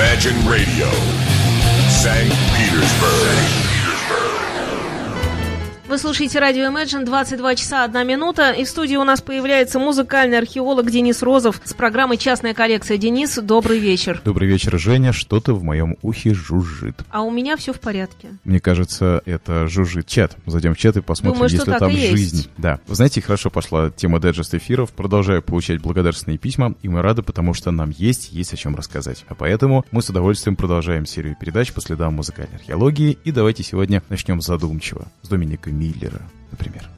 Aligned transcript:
Imagine 0.00 0.48
Radio, 0.48 0.90
St. 1.90 2.32
Petersburg. 2.56 3.69
Вы 5.90 5.98
слушаете 5.98 6.38
радио 6.38 6.66
Imagine, 6.66 7.04
22 7.04 7.56
часа 7.56 7.82
1 7.82 8.06
минута. 8.06 8.52
И 8.52 8.62
в 8.62 8.68
студии 8.68 8.94
у 8.94 9.02
нас 9.02 9.20
появляется 9.20 9.80
музыкальный 9.80 10.38
археолог 10.38 10.88
Денис 10.88 11.20
Розов 11.20 11.60
с 11.64 11.74
программой 11.74 12.16
«Частная 12.16 12.54
коллекция». 12.54 12.96
Денис, 12.96 13.36
добрый 13.38 13.80
вечер. 13.80 14.22
Добрый 14.24 14.46
вечер, 14.46 14.78
Женя. 14.78 15.12
Что-то 15.12 15.52
в 15.52 15.64
моем 15.64 15.96
ухе 16.02 16.32
жужжит. 16.32 16.94
А 17.10 17.22
у 17.22 17.32
меня 17.32 17.56
все 17.56 17.72
в 17.72 17.80
порядке. 17.80 18.28
Мне 18.44 18.60
кажется, 18.60 19.20
это 19.26 19.66
жужжит 19.66 20.06
чат. 20.06 20.36
Зайдем 20.46 20.76
в 20.76 20.78
чат 20.78 20.96
и 20.96 21.00
посмотрим, 21.00 21.40
Думаю, 21.40 21.50
есть 21.50 21.66
ли 21.66 21.72
там 21.72 21.90
жизнь. 21.90 22.36
есть. 22.36 22.50
Да. 22.56 22.78
Вы 22.86 22.94
знаете, 22.94 23.20
хорошо 23.20 23.50
пошла 23.50 23.90
тема 23.90 24.20
дайджест 24.20 24.54
эфиров. 24.54 24.92
Продолжаю 24.92 25.42
получать 25.42 25.80
благодарственные 25.80 26.38
письма, 26.38 26.76
и 26.82 26.88
мы 26.88 27.02
рады, 27.02 27.22
потому 27.22 27.52
что 27.52 27.72
нам 27.72 27.90
есть, 27.90 28.30
есть 28.30 28.54
о 28.54 28.56
чем 28.56 28.76
рассказать. 28.76 29.24
А 29.26 29.34
поэтому 29.34 29.84
мы 29.90 30.02
с 30.02 30.08
удовольствием 30.08 30.54
продолжаем 30.54 31.04
серию 31.04 31.34
передач 31.40 31.72
по 31.72 31.80
следам 31.80 32.14
музыкальной 32.14 32.58
археологии. 32.58 33.18
И 33.24 33.32
давайте 33.32 33.64
сегодня 33.64 34.04
начнем 34.08 34.40
задумчиво. 34.40 35.08
С 35.22 35.28
Доминика 35.28 35.72
Миллера, 35.80 36.20
например. 36.50 36.90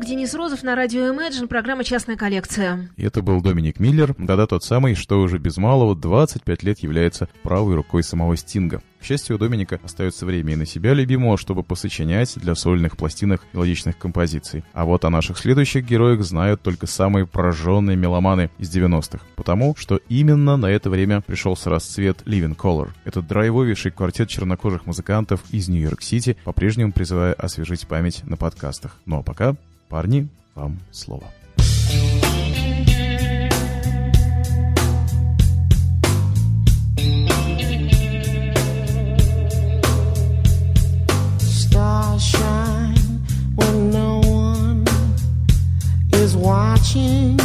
Археолог 0.00 0.04
Денис 0.04 0.34
Розов 0.34 0.62
на 0.62 0.74
радио 0.74 1.12
Imagine, 1.12 1.46
программа 1.46 1.84
«Частная 1.84 2.16
коллекция». 2.16 2.90
Это 2.96 3.22
был 3.22 3.40
Доминик 3.40 3.80
Миллер, 3.80 4.14
да-да, 4.18 4.46
тот 4.46 4.64
самый, 4.64 4.94
что 4.94 5.20
уже 5.20 5.38
без 5.38 5.56
малого 5.56 5.94
25 5.94 6.62
лет 6.62 6.78
является 6.80 7.28
правой 7.42 7.74
рукой 7.74 8.02
самого 8.02 8.36
Стинга. 8.36 8.82
К 9.00 9.04
счастью, 9.04 9.36
у 9.36 9.38
Доминика 9.38 9.80
остается 9.82 10.26
время 10.26 10.52
и 10.52 10.56
на 10.56 10.66
себя 10.66 10.92
любимого, 10.92 11.38
чтобы 11.38 11.62
посочинять 11.62 12.34
для 12.36 12.54
сольных 12.54 12.96
пластинок 12.98 13.42
мелодичных 13.52 13.96
композиций. 13.96 14.62
А 14.74 14.84
вот 14.84 15.04
о 15.04 15.10
наших 15.10 15.38
следующих 15.38 15.86
героях 15.86 16.22
знают 16.22 16.60
только 16.60 16.86
самые 16.86 17.26
пораженные 17.26 17.96
меломаны 17.96 18.50
из 18.58 18.74
90-х. 18.74 19.24
Потому 19.36 19.74
что 19.78 20.00
именно 20.10 20.58
на 20.58 20.66
это 20.66 20.90
время 20.90 21.22
пришелся 21.22 21.70
расцвет 21.70 22.22
Living 22.26 22.56
Color. 22.56 22.90
Этот 23.04 23.26
драйвовейший 23.26 23.90
квартет 23.90 24.28
чернокожих 24.28 24.84
музыкантов 24.84 25.42
из 25.50 25.68
Нью-Йорк-Сити, 25.68 26.36
по-прежнему 26.44 26.92
призывая 26.92 27.32
освежить 27.32 27.86
память 27.86 28.22
на 28.24 28.36
подкастах. 28.36 28.98
Ну 29.06 29.20
а 29.20 29.22
пока, 29.22 29.56
парни, 29.90 30.28
вам 30.54 30.78
слово. 30.92 31.30
watching. 46.90 47.38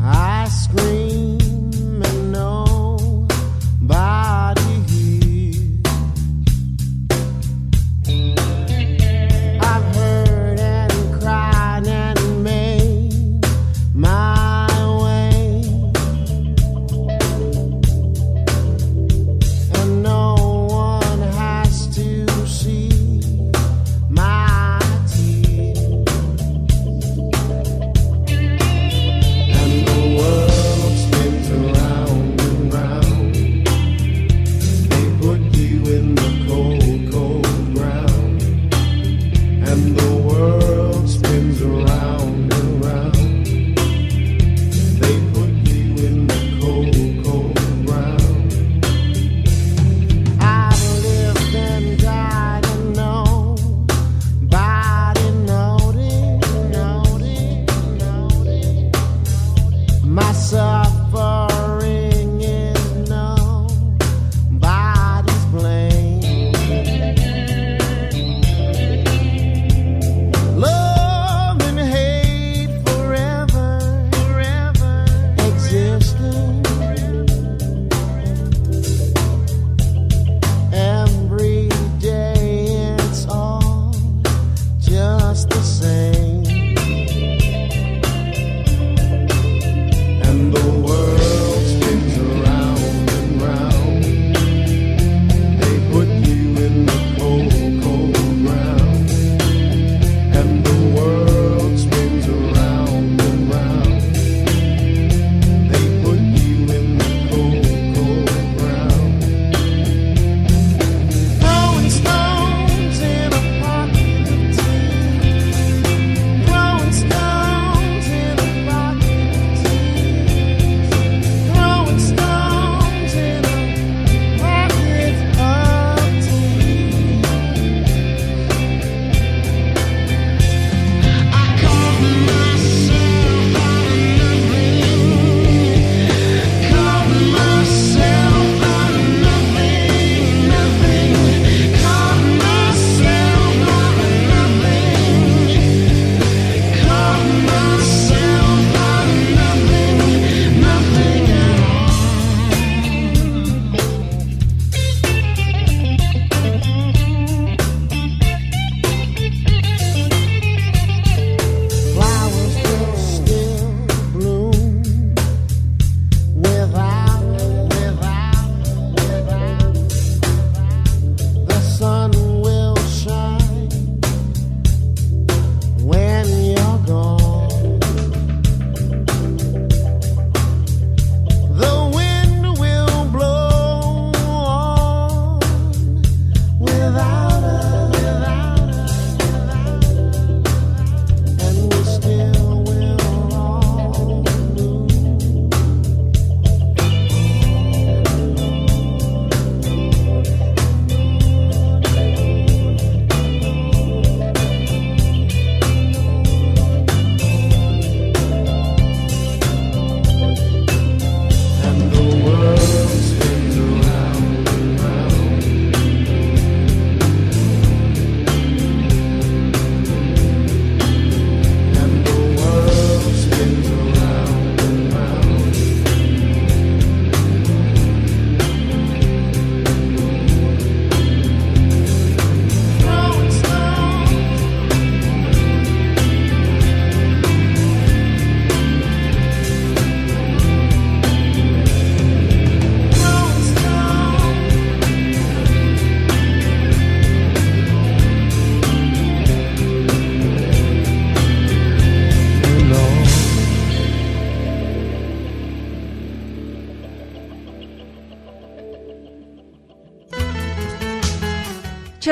I 0.00 0.48
scream. 0.48 1.11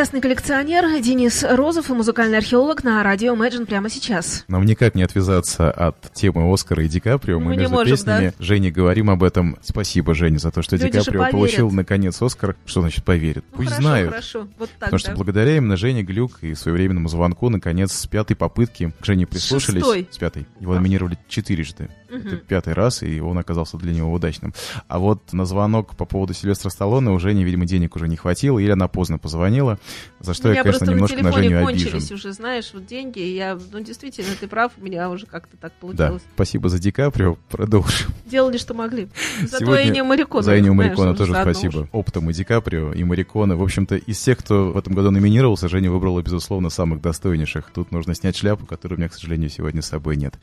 Частный 0.01 0.23
коллекционер 0.23 0.99
Денис 1.03 1.45
Розов 1.47 1.91
и 1.91 1.93
музыкальный 1.93 2.39
археолог 2.39 2.85
на 2.85 3.03
радио 3.03 3.35
Imagine 3.35 3.67
прямо 3.67 3.91
сейчас. 3.91 4.47
Нам 4.49 4.65
никак 4.65 4.95
не 4.95 5.03
отвязаться 5.03 5.71
от 5.71 6.11
темы 6.15 6.51
Оскара 6.51 6.83
и 6.83 6.89
Ди 6.89 7.01
Каприо. 7.01 7.39
Мы, 7.39 7.49
Мы 7.49 7.53
не 7.53 7.59
между 7.59 7.75
можем, 7.75 7.93
песнями 7.99 8.33
да. 8.39 8.43
Жене 8.43 8.71
говорим 8.71 9.11
об 9.11 9.23
этом. 9.23 9.59
Спасибо, 9.61 10.15
Жене, 10.15 10.39
за 10.39 10.51
то, 10.53 10.63
что 10.63 10.77
Люди 10.77 10.89
Ди 10.91 10.99
Каприо 11.01 11.27
получил 11.31 11.71
наконец 11.71 12.23
Оскар. 12.23 12.57
Что 12.65 12.81
значит 12.81 13.05
поверит? 13.05 13.45
Ну, 13.51 13.59
Пусть 13.59 13.69
хорошо, 13.69 13.83
знают. 13.83 14.09
хорошо. 14.09 14.49
Вот 14.59 14.71
так, 14.71 14.79
Потому 14.79 14.99
что 15.01 15.11
да. 15.11 15.17
благодаря 15.17 15.57
именно 15.59 15.77
Жене 15.77 16.03
Глюк 16.03 16.39
и 16.41 16.55
своевременному 16.55 17.11
звонку, 17.11 17.51
наконец, 17.51 17.93
с 17.93 18.07
пятой 18.07 18.37
попытки 18.37 18.95
к 18.99 19.05
Жене 19.05 19.27
прислушались. 19.27 19.83
шестой. 19.83 20.09
С 20.11 20.17
пятой. 20.17 20.47
Его 20.61 20.77
номинировали 20.77 21.19
четырежды. 21.29 21.91
Это 22.11 22.37
пятый 22.37 22.73
раз, 22.75 23.03
и 23.03 23.21
он 23.21 23.39
оказался 23.39 23.77
для 23.77 23.93
него 23.93 24.13
удачным. 24.13 24.53
А 24.89 24.99
вот 24.99 25.33
на 25.33 25.45
звонок 25.45 25.97
по 25.97 26.05
поводу 26.05 26.35
Сильвестра 26.35 26.71
Сталлоне 26.71 27.11
у 27.11 27.19
Жени, 27.19 27.45
видимо, 27.45 27.67
денег 27.67 27.97
уже 27.97 28.09
не 28.09 28.17
хватило, 28.17 28.59
или 28.59 28.71
она 28.71 28.89
поздно 28.89 29.19
позвонила, 29.19 29.79
за 30.21 30.35
что 30.35 30.49
я, 30.49 30.55
меня 30.55 30.63
конечно, 30.65 30.91
немножко 30.91 31.17
на 31.23 31.31
на, 31.31 31.33
Женю 31.33 31.63
кончились 31.63 31.93
обижен. 31.95 32.17
уже, 32.17 32.33
знаешь, 32.33 32.71
вот 32.75 32.87
деньги. 32.87 33.21
и 33.21 33.35
Я, 33.35 33.59
ну, 33.73 33.81
действительно, 33.81 34.31
ты 34.39 34.49
прав, 34.49 34.73
у 34.79 34.85
меня 34.85 35.09
уже 35.11 35.27
как-то 35.27 35.57
так 35.57 35.73
Да, 35.73 35.79
получилось. 35.81 36.23
спасибо 36.35 36.69
за 36.69 36.79
Ди 36.79 36.91
Каприо, 36.91 37.37
продолжим. 37.49 38.11
Делали, 38.27 38.59
что 38.59 38.75
могли. 38.75 39.09
Зато 39.43 39.77
и 39.79 39.91
не 39.91 40.03
Марикона. 40.03 40.43
За 40.43 40.57
знаешь, 40.57 40.75
Марикона 40.75 41.11
он 41.11 41.17
тоже 41.17 41.33
спасибо. 41.33 41.79
уж. 41.81 41.89
Оптом 41.93 42.29
и 42.31 42.33
Ди 42.33 42.45
Каприо, 42.45 42.93
и 42.93 43.05
Марикона. 43.05 43.57
В 43.57 43.63
общем-то, 43.63 43.97
из 43.97 44.17
всех, 44.19 44.39
кто 44.39 44.73
в 44.73 44.77
этом 44.79 44.95
году 44.95 45.11
номинировался, 45.11 45.69
Женя 45.69 45.91
выбрала, 45.91 46.21
безусловно, 46.23 46.71
самых 46.71 47.01
достойнейших. 47.01 47.71
Тут 47.73 47.93
нужно 47.93 48.15
снять 48.15 48.37
шляпу, 48.37 48.67
которой 48.67 48.95
у 48.95 48.97
меня, 48.99 49.09
к 49.09 49.15
сожалению, 49.15 49.51
сегодня 49.51 49.83
с 49.83 49.87
собой 49.87 50.17
нет. 50.17 50.35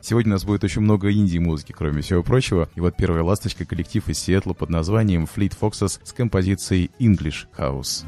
Сегодня 0.00 0.30
у 0.32 0.34
нас 0.34 0.44
будет 0.44 0.64
очень 0.64 0.82
много 0.82 1.08
инди-музыки, 1.12 1.72
кроме 1.72 2.02
всего 2.02 2.22
прочего. 2.22 2.68
И 2.74 2.80
вот 2.80 2.96
первая 2.96 3.22
ласточка— 3.22 3.64
коллектив 3.66 4.08
из 4.08 4.18
Сиэтла 4.18 4.52
под 4.52 4.70
названием 4.70 5.24
Fleet 5.24 5.56
Foxes 5.58 6.00
с 6.02 6.12
композицией 6.12 6.90
English 6.98 7.46
House. 7.56 8.04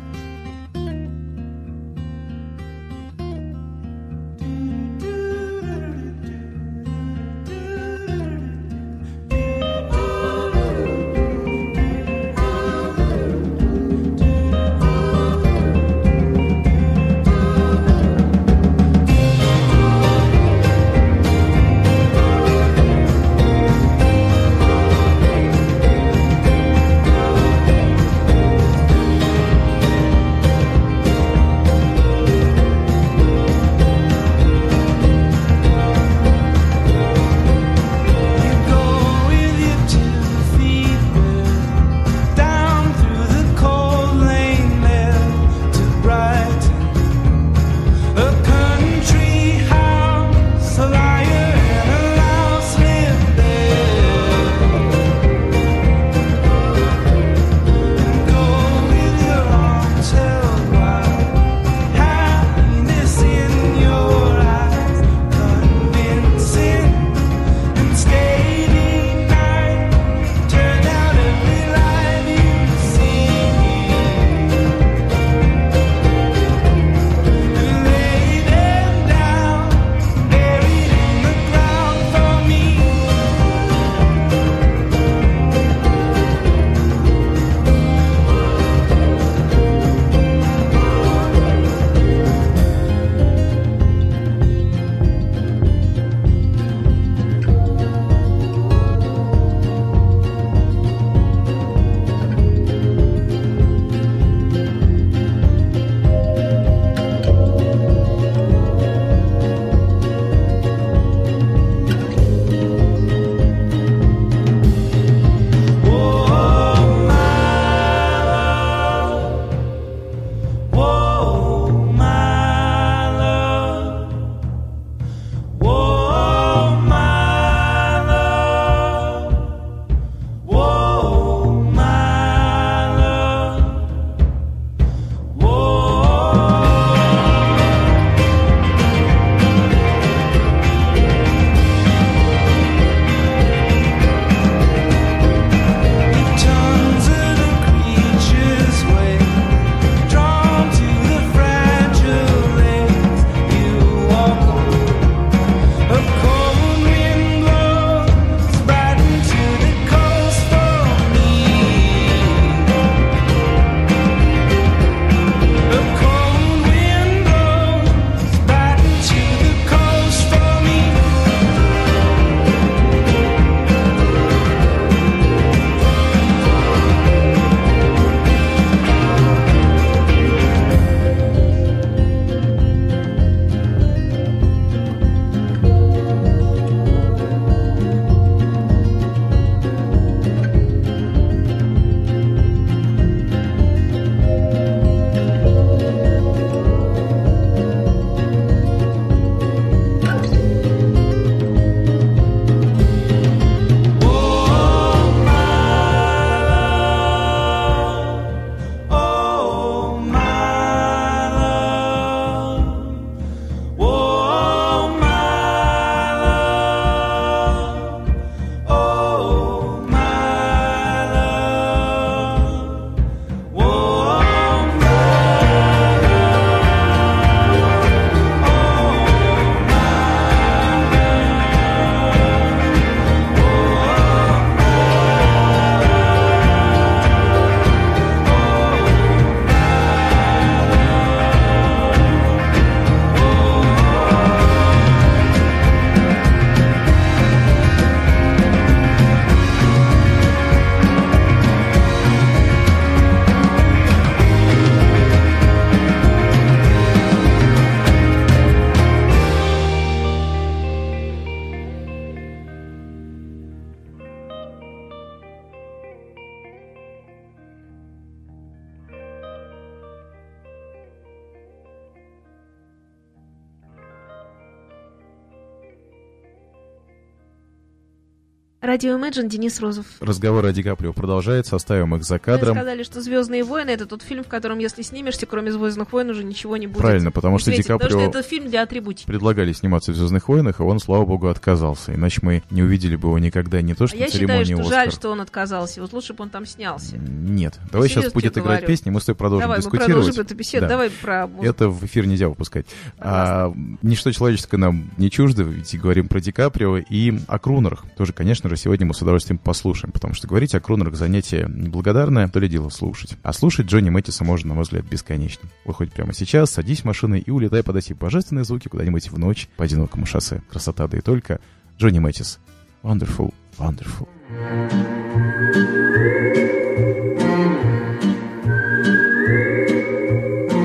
Радио 278.75 278.99
Imagine, 278.99 279.29
Денис 279.29 279.61
Розов. 279.61 279.87
Разговор 280.01 280.45
о 280.47 280.53
Ди 280.53 280.65
Каприо 280.65 280.93
продолжается, 280.93 281.55
оставим 281.55 281.95
их 281.95 282.03
за 282.03 282.19
кадром. 282.19 282.55
Вы 282.55 282.61
сказали, 282.61 282.83
что 282.83 283.01
«Звездные 283.03 283.45
войны»— 283.45 283.71
это 283.71 283.87
тот 283.87 284.03
фильм, 284.03 284.25
в 284.25 284.27
котором, 284.27 284.59
если 284.59 284.83
снимешься, 284.83 285.27
кроме 285.27 285.53
«Звездных 285.53 285.93
войн», 285.93 286.11
уже 286.11 286.25
ничего 286.25 286.57
не 286.57 286.67
будет. 286.67 286.79
Правильно, 286.79 287.13
потому 287.13 287.39
что 287.39 287.53
Ди 287.53 287.59
Потому 287.63 287.79
Каприо 287.79 288.01
что 288.01 288.09
это 288.11 288.23
фильм 288.29 288.49
для 288.49 288.63
атрибутики. 288.63 289.07
предлагали 289.07 289.53
сниматься 289.53 289.93
в 289.93 289.95
«Звездных 289.95 290.29
войнах», 290.29 290.59
и 290.59 290.65
он, 290.65 290.81
слава 290.81 291.07
богу, 291.07 291.29
отказался. 291.29 291.95
Иначе 291.95 292.19
мы 292.23 292.43
не 292.51 292.65
увидели 292.65 292.97
бы 292.97 293.07
его 293.11 293.19
никогда 293.21 293.63
не 293.63 293.75
то, 293.75 293.85
А 293.85 293.87
что 293.87 293.97
я 293.97 294.07
на 294.07 294.11
считаю, 294.11 294.27
церемонии 294.45 294.55
что 294.55 294.63
Оскар. 294.63 294.75
жаль, 294.87 294.93
что 294.93 295.11
он 295.11 295.21
отказался. 295.21 295.81
Вот 295.81 295.93
лучше 295.93 296.13
бы 296.15 296.25
он 296.25 296.31
там 296.31 296.45
снялся. 296.45 296.97
Нет. 296.99 297.61
Давай 297.71 297.87
сейчас 297.87 298.07
серьезно 298.07 298.15
будет 298.15 298.33
тебе 298.33 298.43
играть 298.43 298.61
говорю. 298.63 298.67
песни, 298.67 298.91
мы 298.91 299.01
с 299.01 299.05
тобой 299.05 299.19
продолжим 299.19 299.45
Давай, 299.45 299.59
мы 299.59 299.63
дискутировать. 299.63 299.95
продолжим 299.95 300.21
эту 300.25 300.35
беседу. 300.35 300.63
Да. 300.63 300.69
Давай 300.69 300.91
про 300.91 301.29
музыку. 301.29 301.47
Это 301.47 301.69
в 301.69 301.85
эфир 301.85 302.07
нельзя 302.07 302.29
выпускать. 302.29 302.67
А, 302.99 303.55
ничто 303.83 304.11
человеческое 304.11 304.57
нам 304.57 304.91
не 304.99 305.13
чуждо, 305.13 305.45
ведь 305.45 305.79
говорим 305.79 306.09
про 306.09 306.19
Ди 306.19 306.33
Каприо 306.33 306.79
и 306.79 307.21
о 307.29 307.39
крунерах. 307.39 307.85
Тоже, 307.97 308.13
конечно 308.13 308.49
же, 308.49 308.57
сегодня 308.65 308.87
мы 308.87 308.95
с 308.95 309.03
удовольствием 309.03 309.37
послушаем, 309.37 309.93
потому 309.93 310.15
что 310.15 310.27
говорить 310.27 310.55
о 310.55 310.61
крунерах 310.61 310.95
занятие 310.95 311.47
неблагодарное, 311.55 312.29
то 312.29 312.41
ли 312.41 312.49
дело 312.49 312.71
слушать. 312.71 313.13
А 313.23 313.35
слушать 313.35 313.67
Джонни 313.67 313.91
Мэттиса 313.91 314.25
можно, 314.25 314.49
на 314.49 314.55
мой 314.55 314.63
взгляд, 314.63 314.87
бесконечно. 314.87 315.51
Выходь 315.67 315.93
прямо 315.93 316.15
сейчас, 316.15 316.51
садись 316.51 316.81
в 316.81 316.85
машину 316.87 317.17
и 317.17 317.31
улетай 317.31 317.63
под 317.63 317.77
эти 317.77 317.93
божественные 317.93 318.45
звуки 318.45 318.69
куда-нибудь 318.69 319.11
в 319.11 319.19
ночь 319.19 319.49
по 319.59 319.65
одинокому 319.65 320.07
шоссе. 320.07 320.41
Красота, 320.51 320.89
да 320.89 320.97
и 320.97 321.03
только. 321.03 321.41
Джонни 321.79 321.99
Мэттис. 321.99 322.39
Wonderful, 322.83 323.35
wonderful. 323.59 324.09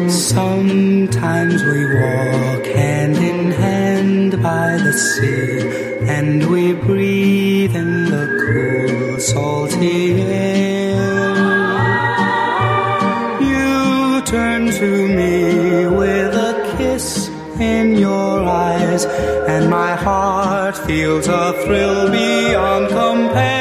Sometimes 0.09 1.63
we 1.65 1.85
walk 1.95 2.65
hand 2.65 3.17
in 3.17 3.51
hand 3.51 4.41
by 4.41 4.77
the 4.77 4.93
sea, 4.93 6.07
and 6.07 6.49
we 6.49 6.73
breathe 6.73 7.28
salty 9.19 10.21
air. 10.21 10.95
You 13.41 14.21
turn 14.21 14.71
to 14.71 15.08
me 15.08 15.88
with 15.88 16.34
a 16.36 16.75
kiss 16.77 17.29
in 17.60 17.97
your 17.97 18.43
eyes, 18.43 19.05
and 19.05 19.69
my 19.69 19.95
heart 19.95 20.77
feels 20.77 21.27
a 21.27 21.53
thrill 21.63 22.12
beyond 22.12 22.88
compare. 22.88 23.58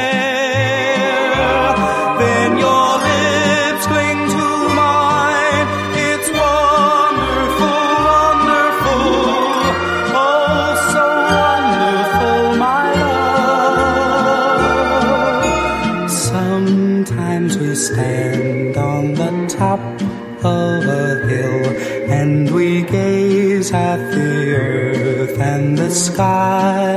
Sky. 26.09 26.88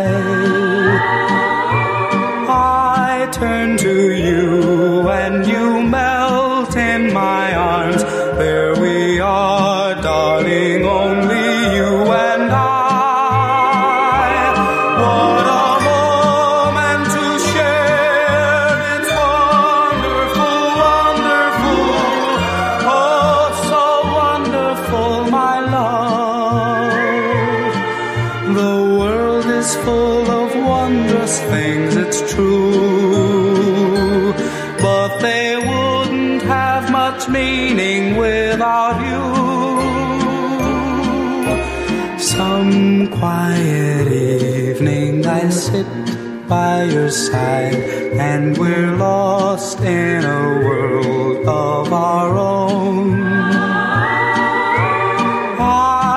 By 46.52 46.84
your 46.84 47.10
side 47.10 47.82
and 48.28 48.58
we're 48.58 48.94
lost 49.08 49.80
in 49.80 50.22
a 50.22 50.44
world 50.66 51.38
of 51.46 51.90
our 51.90 52.30
own. 52.36 53.22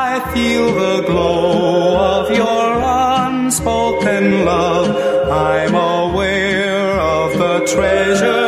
I 0.04 0.12
feel 0.34 0.66
the 0.84 0.98
glow 1.10 1.96
of 2.16 2.26
your 2.42 2.70
unspoken 3.24 4.24
love. 4.52 4.90
I'm 5.50 5.76
aware 6.04 7.00
of 7.18 7.30
the 7.44 7.56
treasure 7.74 8.45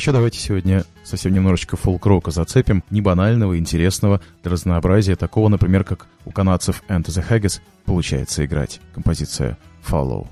еще 0.00 0.12
давайте 0.12 0.38
сегодня 0.38 0.86
совсем 1.04 1.34
немножечко 1.34 1.76
фолк-рока 1.76 2.30
зацепим, 2.30 2.82
не 2.88 3.02
банального, 3.02 3.58
интересного, 3.58 4.22
для 4.42 4.52
разнообразия, 4.52 5.14
такого, 5.14 5.48
например, 5.48 5.84
как 5.84 6.06
у 6.24 6.30
канадцев 6.30 6.82
Enter 6.88 7.08
the 7.08 7.22
Haggis 7.28 7.60
получается 7.84 8.46
играть. 8.46 8.80
Композиция 8.94 9.58
«Follow». 9.86 10.26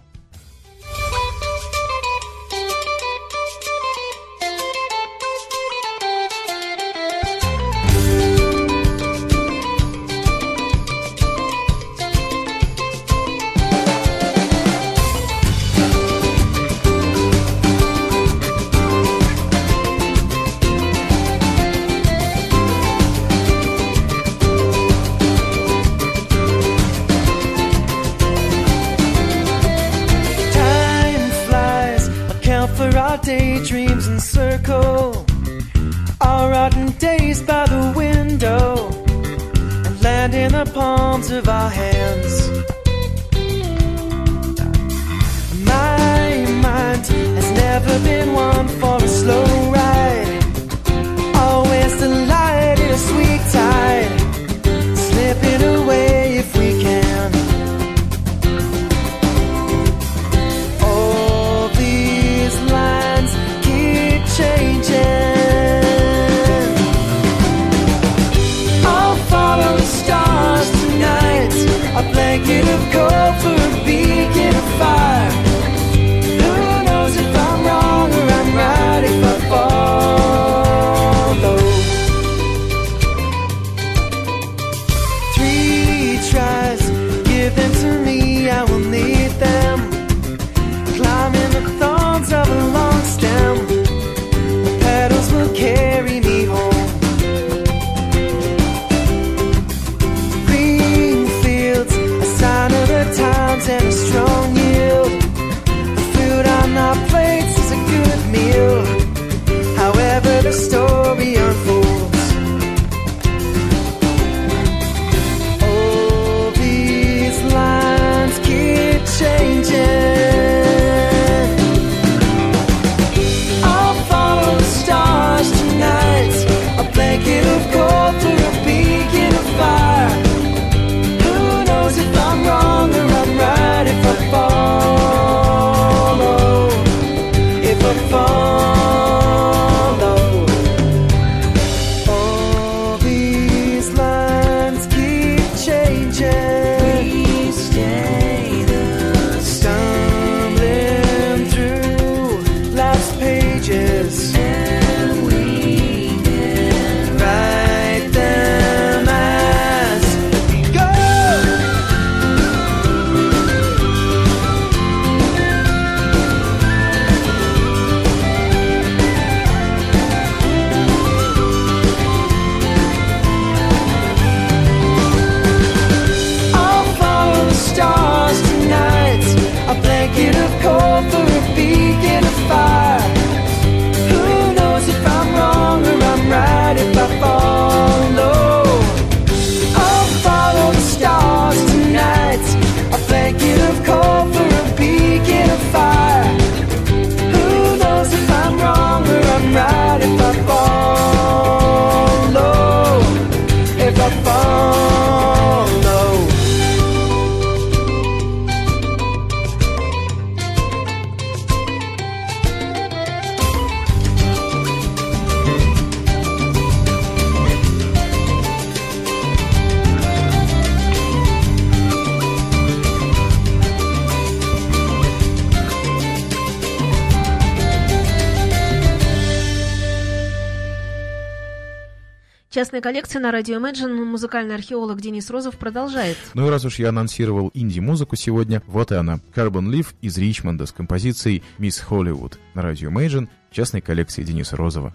Частная 232.78 232.92
коллекция 232.92 233.20
на 233.20 233.32
радио 233.32 233.56
Imagine 233.58 234.04
музыкальный 234.04 234.54
археолог 234.54 235.00
Денис 235.00 235.28
Розов 235.30 235.58
продолжает. 235.58 236.16
Ну 236.34 236.46
и 236.46 236.50
раз 236.50 236.64
уж 236.64 236.78
я 236.78 236.90
анонсировал 236.90 237.50
инди-музыку 237.52 238.14
сегодня, 238.14 238.62
вот 238.68 238.92
и 238.92 238.94
она. 238.94 239.18
Carbon 239.34 239.68
Leaf 239.68 239.88
из 240.00 240.16
Ричмонда 240.16 240.64
с 240.64 240.70
композицией 240.70 241.42
Miss 241.58 241.82
Hollywood 241.90 242.38
на 242.54 242.62
радио 242.62 242.88
Imagine 242.90 243.28
частной 243.50 243.80
коллекции 243.80 244.22
Дениса 244.22 244.56
Розова. 244.56 244.94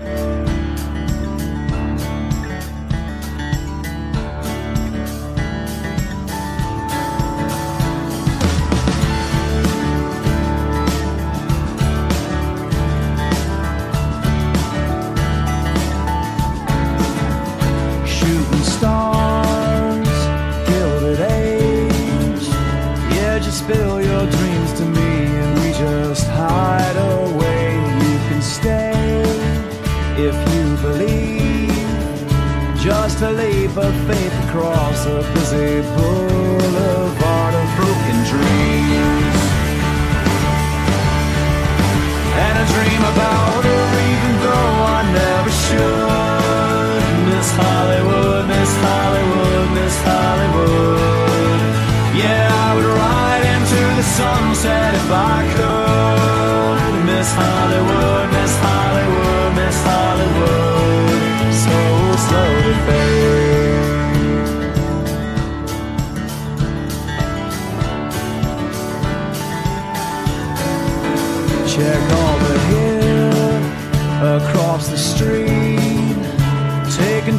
Shooting 0.00 0.35
A 33.18 33.32
leap 33.32 33.74
of 33.78 33.94
faith 34.06 34.32
across 34.46 35.06
a 35.06 35.22
busy 35.32 35.80
boulevard 35.96 37.54
of 37.54 37.76
broken 37.76 38.16
dreams. 38.28 39.36
And 42.36 42.58
I 42.58 42.64
dream 42.74 43.02
about 43.14 43.55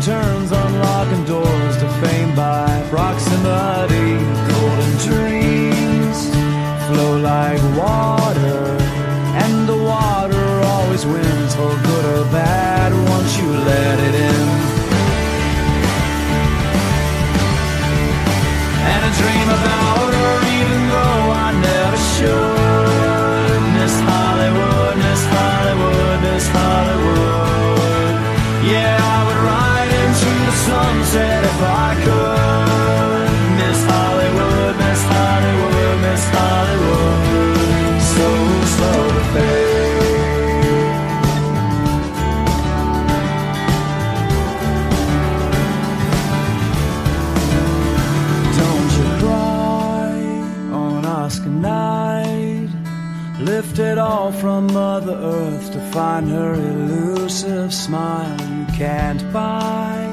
turns 0.07 0.53
unlocking 0.53 1.25
doors 1.25 1.75
to 1.75 1.85
fame 1.99 2.33
by 2.33 2.81
proximity. 2.89 4.15
Golden 4.53 4.93
dreams 5.05 6.17
flow 6.87 7.19
like 7.19 7.61
water, 7.77 8.77
and 9.43 9.67
the 9.67 9.75
water 9.75 10.45
always 10.63 11.05
wins 11.05 11.53
for 11.55 11.75
good 11.89 12.05
or 12.05 12.23
bad 12.31 12.93
once 13.09 13.37
you 13.37 13.49
let 13.51 13.99
it 13.99 14.15
in. 14.15 14.37
From 54.27 54.67
Mother 54.67 55.13
Earth 55.13 55.71
to 55.71 55.79
find 55.91 56.29
her 56.29 56.53
elusive 56.53 57.73
smile. 57.73 58.37
You 58.41 58.65
can't 58.75 59.23
buy 59.31 60.03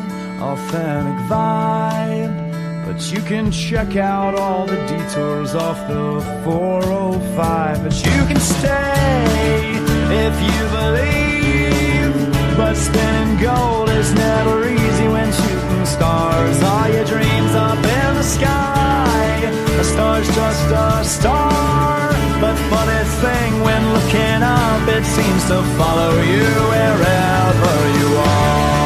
authentic 0.41 1.19
vibe, 1.27 2.87
but 2.87 3.13
you 3.13 3.21
can 3.23 3.51
check 3.51 3.97
out 3.97 4.37
all 4.37 4.67
the 4.67 4.77
detours 4.87 5.57
off 5.57 5.79
the 5.89 6.21
405. 6.45 7.83
But 7.83 7.97
you 8.07 8.27
can 8.31 8.39
stay 8.39 9.65
if 10.25 10.35
you 10.49 10.61
believe. 10.79 12.57
But 12.57 12.77
spinning 12.77 13.43
gold 13.43 13.91
is 13.91 14.13
never 14.15 14.69
easy 14.69 15.09
when 15.09 15.33
shooting 15.33 15.87
stars. 15.87 16.63
Are 16.63 16.89
your 16.89 17.05
dreams 17.05 17.55
up 17.55 17.79
in 17.79 18.15
the 18.15 18.23
sky? 18.23 19.41
A 19.81 19.85
star's 19.85 20.29
just 20.35 20.71
a 20.71 21.05
star. 21.05 22.04
But 22.45 22.59
funny 22.69 23.05
thing, 23.23 23.63
when 23.63 23.83
looking 23.95 24.43
up, 24.43 24.87
it 24.87 25.03
seems 25.07 25.47
to 25.47 25.63
follow 25.79 26.21
you 26.21 26.45
wherever 26.73 27.75
you 27.99 28.17
are. 28.19 28.84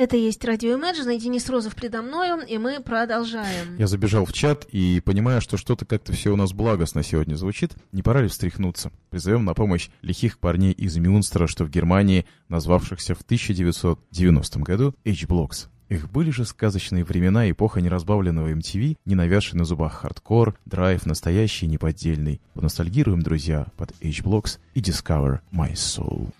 Это 0.00 0.16
есть 0.16 0.42
радио 0.46 0.78
Imagine, 0.78 1.14
и 1.14 1.18
Денис 1.18 1.46
Розов 1.50 1.74
предо 1.74 2.00
мною, 2.00 2.40
и 2.48 2.56
мы 2.56 2.80
продолжаем. 2.80 3.76
Я 3.76 3.86
забежал 3.86 4.24
в 4.24 4.32
чат 4.32 4.64
и 4.72 5.02
понимаю, 5.04 5.42
что 5.42 5.58
что-то 5.58 5.84
как-то 5.84 6.14
все 6.14 6.30
у 6.30 6.36
нас 6.36 6.54
благостно 6.54 7.02
сегодня 7.02 7.34
звучит. 7.34 7.72
Не 7.92 8.02
пора 8.02 8.22
ли 8.22 8.28
встряхнуться? 8.28 8.92
Призовем 9.10 9.44
на 9.44 9.52
помощь 9.52 9.90
лихих 10.00 10.38
парней 10.38 10.72
из 10.72 10.96
Мюнстера, 10.96 11.46
что 11.46 11.66
в 11.66 11.70
Германии, 11.70 12.24
назвавшихся 12.48 13.14
в 13.14 13.20
1990 13.20 14.60
году 14.60 14.94
H-Blockx. 15.04 15.66
Их 15.90 16.10
были 16.10 16.30
же 16.30 16.46
сказочные 16.46 17.04
времена, 17.04 17.50
эпоха 17.50 17.82
неразбавленного 17.82 18.50
MTV, 18.54 18.96
не 19.04 19.14
навязший 19.14 19.58
на 19.58 19.66
зубах 19.66 19.92
хардкор, 19.92 20.56
драйв 20.64 21.04
настоящий 21.04 21.66
неподдельный. 21.66 22.40
Поностальгируем, 22.54 23.20
друзья, 23.20 23.66
под 23.76 23.90
H-Blockx 24.02 24.60
и 24.72 24.80
Discover 24.80 25.40
My 25.52 25.74
Soul. 25.74 26.32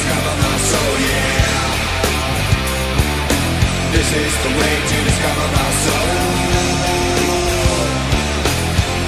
Discover 0.00 0.34
my 0.40 0.56
soul, 0.56 0.94
yeah. 1.12 1.60
This 3.92 4.08
is 4.24 4.32
the 4.44 4.52
way 4.58 4.74
to 4.90 4.96
discover 5.08 5.46
my 5.58 5.70
soul. 5.84 6.10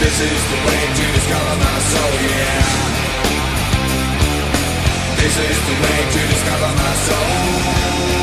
This 0.02 0.16
is 0.20 0.40
the 0.52 0.61
way 0.68 0.83
to 0.98 1.05
discover 1.16 1.55
my 1.64 1.76
soul, 1.92 2.14
yeah. 2.37 2.61
This 5.16 5.37
is 5.48 5.59
the 5.68 5.76
way 5.83 5.98
to 6.14 6.20
discover 6.33 6.70
my 6.83 6.92
soul. 7.09 8.21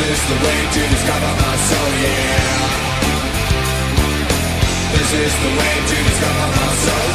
Is 0.00 0.20
the 0.28 0.38
way 0.46 0.58
to 0.74 0.80
discover 0.94 1.32
my 1.42 1.56
soul, 1.68 1.78
oh 1.80 2.02
yeah. 2.02 2.68
This 4.94 5.10
is 5.12 5.34
the 5.44 5.52
way 5.58 5.74
to 5.90 5.96
discover 6.08 6.46
my 6.58 6.70
soul. 6.84 7.02
Oh 7.02 7.07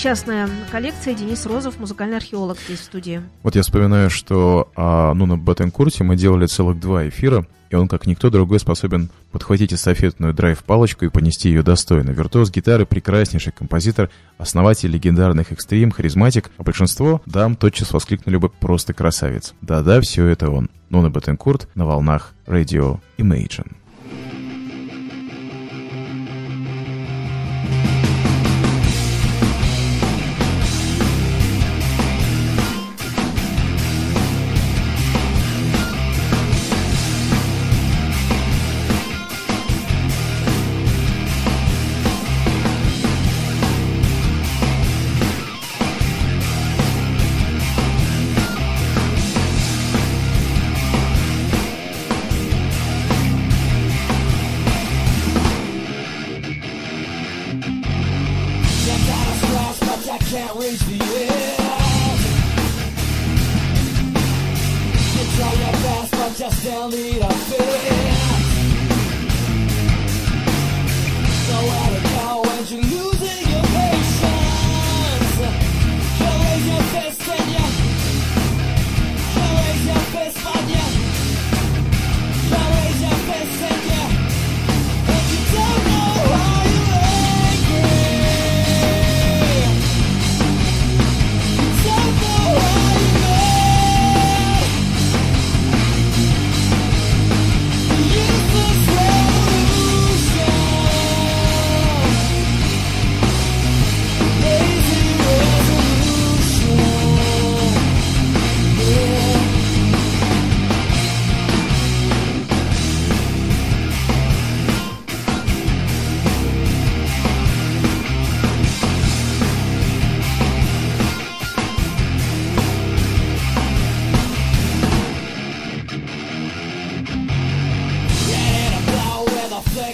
частная 0.00 0.48
коллекция, 0.72 1.12
Денис 1.12 1.44
Розов, 1.44 1.78
музыкальный 1.78 2.16
археолог 2.16 2.56
здесь 2.58 2.80
в 2.80 2.84
студии. 2.84 3.20
Вот 3.42 3.54
я 3.54 3.60
вспоминаю, 3.60 4.08
что 4.08 4.70
а, 4.74 5.12
ну, 5.12 5.26
на 5.26 5.36
Бетенкурте 5.36 6.04
мы 6.04 6.16
делали 6.16 6.46
целых 6.46 6.80
два 6.80 7.06
эфира, 7.06 7.46
и 7.68 7.76
он, 7.76 7.86
как 7.86 8.06
никто 8.06 8.30
другой, 8.30 8.60
способен 8.60 9.10
подхватить 9.30 9.74
эстафетную 9.74 10.32
драйв-палочку 10.32 11.04
и 11.04 11.10
понести 11.10 11.50
ее 11.50 11.62
достойно. 11.62 12.10
Виртуоз 12.10 12.50
гитары, 12.50 12.86
прекраснейший 12.86 13.52
композитор, 13.52 14.08
основатель 14.38 14.90
легендарных 14.90 15.52
экстрим, 15.52 15.90
харизматик, 15.90 16.50
а 16.56 16.62
большинство 16.62 17.20
дам 17.26 17.54
тотчас 17.54 17.92
воскликнули 17.92 18.38
бы 18.38 18.48
«просто 18.48 18.94
красавец». 18.94 19.52
Да-да, 19.60 20.00
все 20.00 20.24
это 20.26 20.48
он. 20.48 20.70
Нуна 20.88 21.10
Бетенкурт 21.10 21.68
на 21.74 21.84
волнах 21.84 22.32
Radio 22.46 23.00
Imagine. 23.18 23.72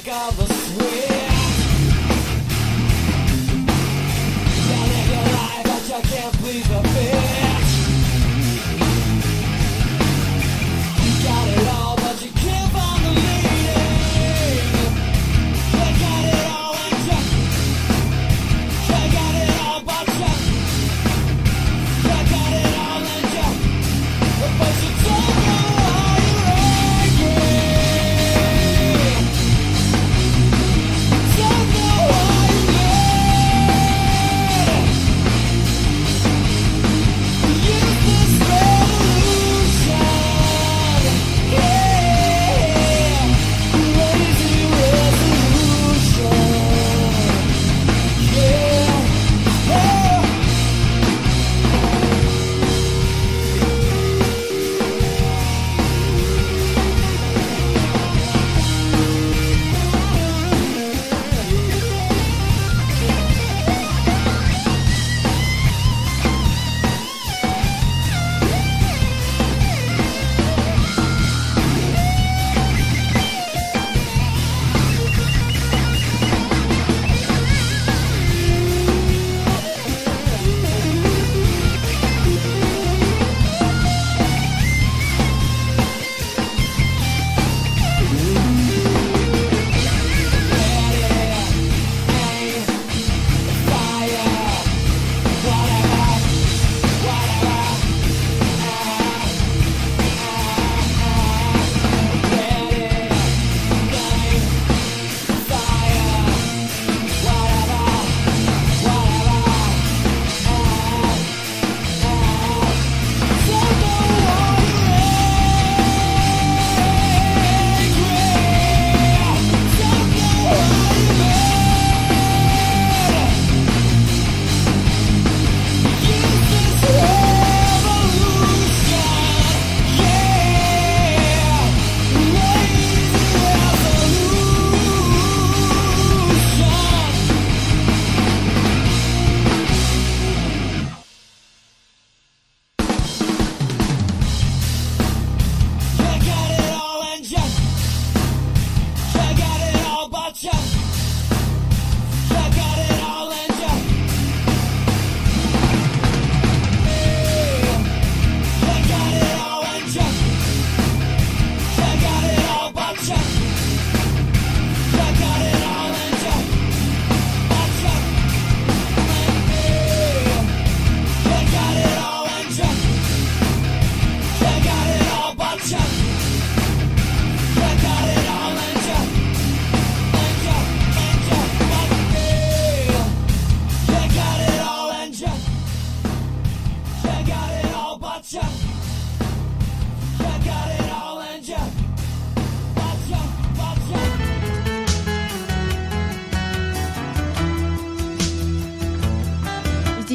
discover 0.07 0.46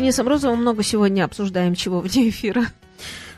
Денисом 0.02 0.28
Розовым 0.28 0.62
много 0.62 0.82
сегодня 0.82 1.26
обсуждаем, 1.26 1.76
чего 1.76 2.00
вне 2.00 2.30
эфира. 2.30 2.66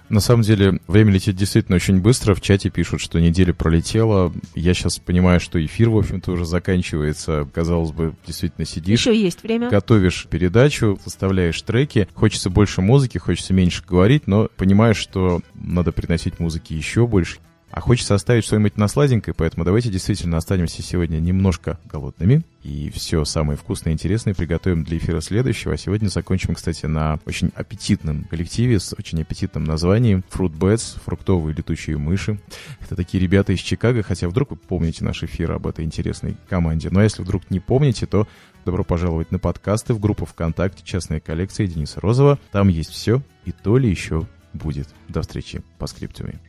На 0.07 0.22
самом 0.22 0.43
деле, 0.43 0.80
время 0.88 1.11
летит 1.11 1.36
действительно 1.36 1.76
очень 1.76 1.99
быстро. 1.99 2.36
В 2.36 2.39
чате 2.39 2.70
пишут, 2.70 3.01
что 3.01 3.20
неделя 3.20 3.53
пролетела. 3.53 4.32
Я 4.55 4.74
сейчас 4.74 4.97
понимаю, 4.97 5.41
что 5.41 5.64
эфир, 5.64 5.89
в 5.89 5.97
общем-то, 5.97 6.32
уже 6.32 6.45
заканчивается. 6.45 7.49
Казалось 7.53 7.91
бы, 7.91 8.14
действительно 8.26 8.66
сидишь. 8.66 9.01
Еще 9.01 9.14
есть 9.14 9.43
время. 9.43 9.70
Готовишь 9.70 10.26
передачу, 10.30 10.97
составляешь 11.03 11.61
треки. 11.61 12.07
Хочется 12.14 12.49
больше 12.49 12.82
музыки, 12.82 13.18
хочется 13.18 13.53
меньше 13.53 13.84
говорить, 13.86 14.26
но 14.28 14.47
понимаешь, 14.55 14.97
что 14.97 15.41
надо 15.55 15.91
приносить 15.91 16.39
музыки 16.39 16.72
еще 16.72 17.07
больше. 17.07 17.39
А 17.74 17.82
хочется 17.82 18.14
оставить 18.14 18.46
что-нибудь 18.46 18.78
на 18.78 18.88
сладенькое, 18.88 19.34
поэтому 19.34 19.66
давайте 19.66 19.90
действительно 19.90 20.38
останемся 20.38 20.84
сегодня 20.84 21.18
немножко 21.18 21.80
голодными. 21.86 22.44
И 22.62 22.92
все 22.92 23.26
самое 23.26 23.58
вкусное 23.58 23.94
и 23.94 23.96
интересное 23.96 24.36
приготовим 24.36 24.84
для 24.84 25.00
эфира 25.00 25.22
следующего. 25.22 25.74
А 25.74 25.78
сегодня 25.78 26.08
закончим, 26.08 26.54
кстати, 26.54 26.86
на 26.86 27.20
очень 27.26 27.52
аппетитном 27.56 28.26
коллективе 28.26 28.80
с 28.80 28.94
очень 28.96 29.20
аппетитным 29.24 29.64
названием 29.64 30.24
Fruit 30.32 30.56
Bats, 30.56 31.00
фруктовые 31.04 31.56
летучие 31.56 31.98
мыши. 31.98 32.40
Это 32.80 32.96
такие 32.96 33.20
ребята 33.20 33.54
из 33.54 33.60
Чикаго, 33.60 34.04
хотя 34.04 34.30
вдруг 34.30 34.52
вы 34.52 34.58
помните 34.58 35.04
наш 35.04 35.24
эфир 35.24 35.54
об 35.54 35.66
этой 35.66 35.84
интересной 35.84 36.38
команде. 36.48 36.92
Но 36.92 37.02
если 37.02 37.24
вдруг 37.24 37.50
не 37.50 37.60
помните, 37.60 38.06
то 38.06 38.28
добро 38.66 38.84
пожаловать 38.84 39.32
на 39.32 39.40
подкасты 39.40 39.96
в 39.96 40.00
группу 40.00 40.26
ВКонтакте 40.26 40.84
«Частная 40.86 41.20
коллекция» 41.20 41.66
Дениса 41.66 42.00
Розова. 42.02 42.38
Там 42.52 42.68
есть 42.68 42.92
все 42.92 43.24
и 43.46 43.52
то 43.52 43.80
ли 43.80 43.90
еще 43.90 44.28
будет. 44.54 44.90
До 45.08 45.24
встречи 45.24 45.64
по 45.80 45.88
скриптуме. 45.88 46.40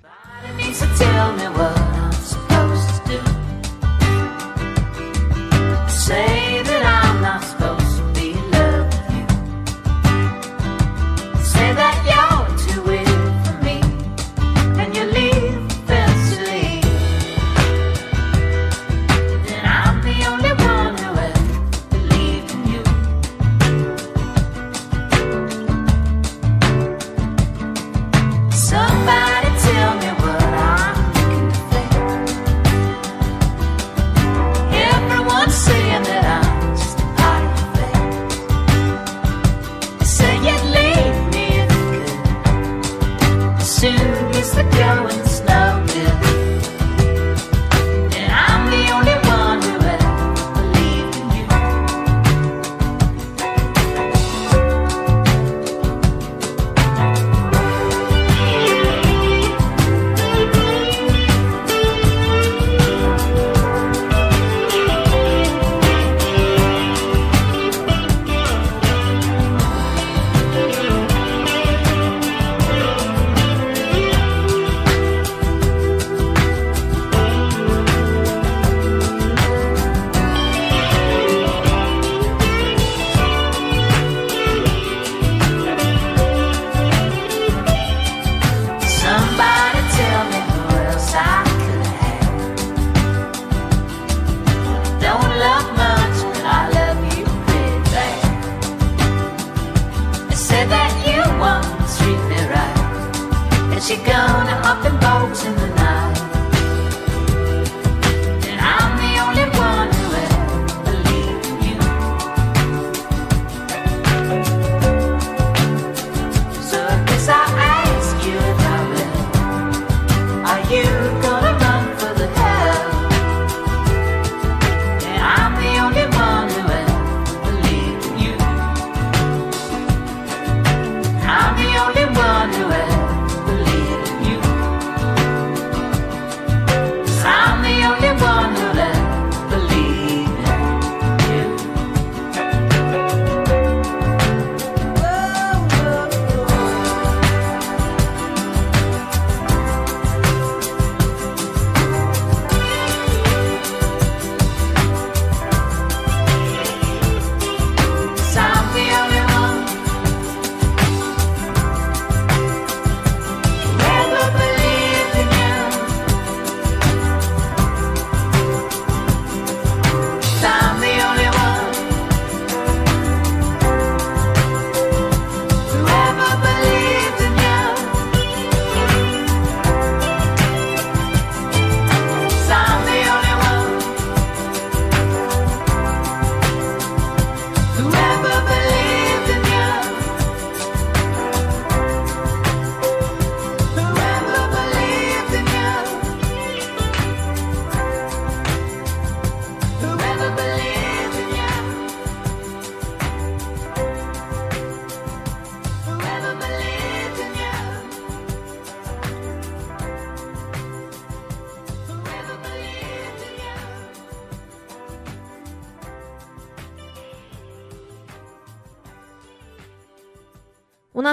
To 0.75 0.87
tell 0.99 1.33
me 1.37 1.49
what 1.57 1.94
soon 43.85 44.35
as 44.41 44.55
the 44.55 44.63
going 44.63 45.27
snow. 45.27 45.64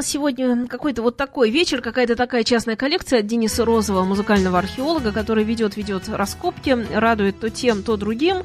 Нас 0.01 0.07
сегодня 0.09 0.65
какой-то 0.65 1.03
вот 1.03 1.15
такой 1.15 1.51
вечер, 1.51 1.79
какая-то 1.79 2.15
такая 2.15 2.43
частная 2.43 2.75
коллекция 2.75 3.19
от 3.19 3.27
Дениса 3.27 3.63
Розова, 3.63 4.03
музыкального 4.03 4.57
археолога, 4.57 5.11
который 5.11 5.43
ведет, 5.43 5.77
ведет 5.77 6.09
раскопки, 6.09 6.75
радует 6.91 7.39
то 7.39 7.51
тем, 7.51 7.83
то 7.83 7.97
другим. 7.97 8.37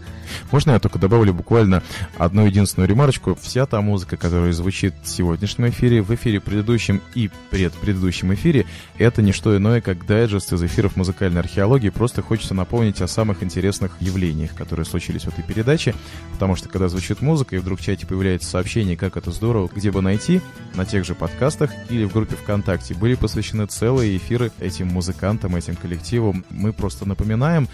Можно 0.50 0.72
я 0.72 0.78
только 0.78 0.98
добавлю 0.98 1.34
буквально 1.34 1.82
одну 2.18 2.46
единственную 2.46 2.88
ремарочку? 2.88 3.34
Вся 3.40 3.66
та 3.66 3.80
музыка, 3.80 4.16
которая 4.16 4.52
звучит 4.52 4.94
в 5.02 5.08
сегодняшнем 5.08 5.68
эфире, 5.68 6.02
в 6.02 6.14
эфире 6.14 6.40
предыдущем 6.40 7.00
и 7.14 7.30
предпредыдущем 7.50 8.32
эфире, 8.34 8.66
это 8.98 9.22
не 9.22 9.32
что 9.32 9.56
иное, 9.56 9.80
как 9.80 10.06
дайджест 10.06 10.52
из 10.52 10.62
эфиров 10.62 10.96
музыкальной 10.96 11.40
археологии. 11.40 11.90
Просто 11.90 12.22
хочется 12.22 12.54
напомнить 12.54 13.00
о 13.00 13.08
самых 13.08 13.42
интересных 13.42 13.92
явлениях, 14.00 14.54
которые 14.54 14.86
случились 14.86 15.22
в 15.22 15.28
этой 15.28 15.42
передаче, 15.42 15.94
потому 16.32 16.56
что 16.56 16.68
когда 16.68 16.88
звучит 16.88 17.20
музыка 17.20 17.56
и 17.56 17.58
вдруг 17.58 17.80
в 17.80 17.84
чате 17.84 18.06
появляется 18.06 18.48
сообщение, 18.48 18.96
как 18.96 19.16
это 19.16 19.30
здорово, 19.30 19.68
где 19.74 19.90
бы 19.90 20.02
найти, 20.02 20.40
на 20.74 20.84
тех 20.84 21.04
же 21.04 21.14
подкастах 21.14 21.70
или 21.90 22.04
в 22.04 22.12
группе 22.12 22.36
ВКонтакте 22.36 22.94
были 22.94 23.14
посвящены 23.14 23.66
целые 23.66 24.16
эфиры 24.16 24.52
этим 24.60 24.88
музыкантам, 24.88 25.56
этим 25.56 25.76
коллективам. 25.76 26.44
Мы 26.50 26.72
просто 26.72 27.06
напоминаем, 27.06 27.68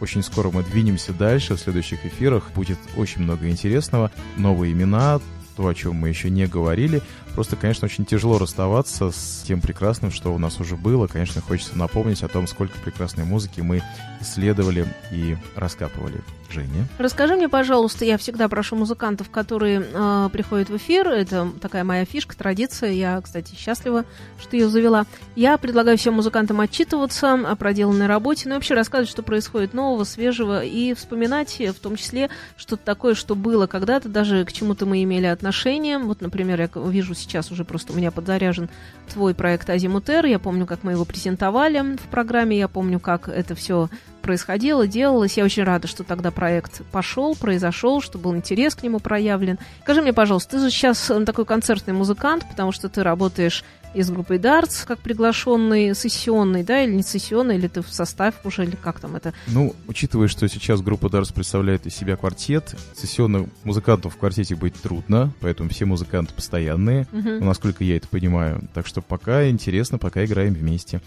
очень 0.00 0.22
скоро 0.22 0.50
мы 0.50 0.62
двинемся 0.62 1.12
дальше. 1.12 1.54
В 1.54 1.60
следующих 1.60 2.04
эфирах 2.04 2.50
будет 2.54 2.78
очень 2.96 3.22
много 3.22 3.48
интересного. 3.48 4.10
Новые 4.36 4.72
имена, 4.72 5.20
то, 5.56 5.68
о 5.68 5.74
чем 5.74 5.96
мы 5.96 6.08
еще 6.08 6.30
не 6.30 6.46
говорили. 6.46 7.02
Просто, 7.34 7.56
конечно, 7.56 7.86
очень 7.86 8.04
тяжело 8.04 8.38
расставаться 8.38 9.10
с 9.10 9.42
тем 9.46 9.60
прекрасным, 9.60 10.10
что 10.10 10.34
у 10.34 10.38
нас 10.38 10.60
уже 10.60 10.76
было. 10.76 11.06
Конечно, 11.06 11.40
хочется 11.40 11.76
напомнить 11.78 12.22
о 12.22 12.28
том, 12.28 12.46
сколько 12.46 12.78
прекрасной 12.78 13.24
музыки 13.24 13.60
мы 13.60 13.82
исследовали 14.20 14.86
и 15.10 15.36
раскапывали. 15.56 16.22
Женя? 16.52 16.88
Расскажи 16.98 17.36
мне, 17.36 17.48
пожалуйста, 17.48 18.04
я 18.04 18.18
всегда 18.18 18.48
прошу 18.48 18.76
музыкантов, 18.76 19.30
которые 19.30 19.84
э, 19.92 20.28
приходят 20.32 20.68
в 20.68 20.76
эфир, 20.76 21.08
это 21.08 21.48
такая 21.60 21.84
моя 21.84 22.04
фишка, 22.04 22.36
традиция, 22.36 22.90
я, 22.90 23.20
кстати, 23.20 23.54
счастлива, 23.54 24.04
что 24.40 24.56
ее 24.56 24.68
завела. 24.68 25.06
Я 25.36 25.56
предлагаю 25.58 25.96
всем 25.96 26.14
музыкантам 26.14 26.60
отчитываться 26.60 27.34
о 27.34 27.54
проделанной 27.56 28.06
работе, 28.06 28.48
ну 28.48 28.54
и 28.54 28.54
вообще 28.56 28.74
рассказывать, 28.74 29.10
что 29.10 29.22
происходит 29.22 29.74
нового, 29.74 30.04
свежего, 30.04 30.64
и 30.64 30.94
вспоминать 30.94 31.60
в 31.60 31.80
том 31.80 31.96
числе 31.96 32.30
что-то 32.56 32.84
такое, 32.84 33.14
что 33.14 33.34
было 33.34 33.66
когда-то, 33.66 34.08
даже 34.08 34.44
к 34.44 34.52
чему-то 34.52 34.86
мы 34.86 35.02
имели 35.02 35.26
отношение. 35.26 35.98
Вот, 35.98 36.20
например, 36.20 36.60
я 36.60 36.68
вижу 36.74 37.14
сейчас 37.20 37.50
уже 37.50 37.64
просто 37.64 37.92
у 37.92 37.96
меня 37.96 38.10
подзаряжен 38.10 38.68
твой 39.12 39.34
проект 39.34 39.68
Азимутер, 39.70 40.26
я 40.26 40.38
помню, 40.38 40.66
как 40.66 40.82
мы 40.82 40.92
его 40.92 41.04
презентовали 41.04 41.96
в 41.96 42.08
программе, 42.10 42.58
я 42.58 42.68
помню, 42.68 42.98
как 42.98 43.28
это 43.28 43.54
все 43.54 43.88
происходило, 44.20 44.86
делалось. 44.86 45.36
Я 45.36 45.44
очень 45.44 45.64
рада, 45.64 45.88
что 45.88 46.04
тогда 46.04 46.30
проект 46.30 46.82
пошел, 46.92 47.34
произошел, 47.34 48.00
что 48.00 48.18
был 48.18 48.34
интерес 48.36 48.74
к 48.74 48.82
нему 48.82 49.00
проявлен. 49.00 49.58
Скажи 49.82 50.02
мне, 50.02 50.12
пожалуйста, 50.12 50.52
ты 50.52 50.64
же 50.64 50.70
сейчас 50.70 51.10
э, 51.10 51.24
такой 51.24 51.44
концертный 51.46 51.94
музыкант, 51.94 52.44
потому 52.48 52.72
что 52.72 52.88
ты 52.88 53.02
работаешь 53.02 53.64
из 53.94 54.10
группы 54.10 54.36
Darts, 54.36 54.86
как 54.86 54.98
приглашенный 55.00 55.94
сессионный, 55.94 56.62
да, 56.62 56.82
или 56.82 56.92
не 56.92 57.02
сессионный, 57.02 57.56
или 57.56 57.68
ты 57.68 57.82
в 57.82 57.88
состав 57.88 58.34
уже, 58.44 58.64
или 58.64 58.76
как 58.76 59.00
там 59.00 59.16
это? 59.16 59.32
Ну, 59.48 59.74
учитывая, 59.88 60.28
что 60.28 60.48
сейчас 60.48 60.80
группа 60.80 61.06
Darts 61.06 61.32
представляет 61.34 61.86
из 61.86 61.94
себя 61.94 62.16
квартет, 62.16 62.74
сессионных 62.94 63.48
музыкантов 63.64 64.14
в 64.14 64.18
квартете 64.18 64.54
быть 64.54 64.74
трудно, 64.74 65.32
поэтому 65.40 65.68
все 65.70 65.84
музыканты 65.84 66.34
постоянные, 66.34 67.06
ну, 67.12 67.44
насколько 67.44 67.84
я 67.84 67.96
это 67.96 68.08
понимаю. 68.08 68.68
Так 68.74 68.86
что 68.86 69.00
пока 69.02 69.48
интересно, 69.48 69.98
пока 69.98 70.24
играем 70.24 70.54
вместе. 70.54 71.00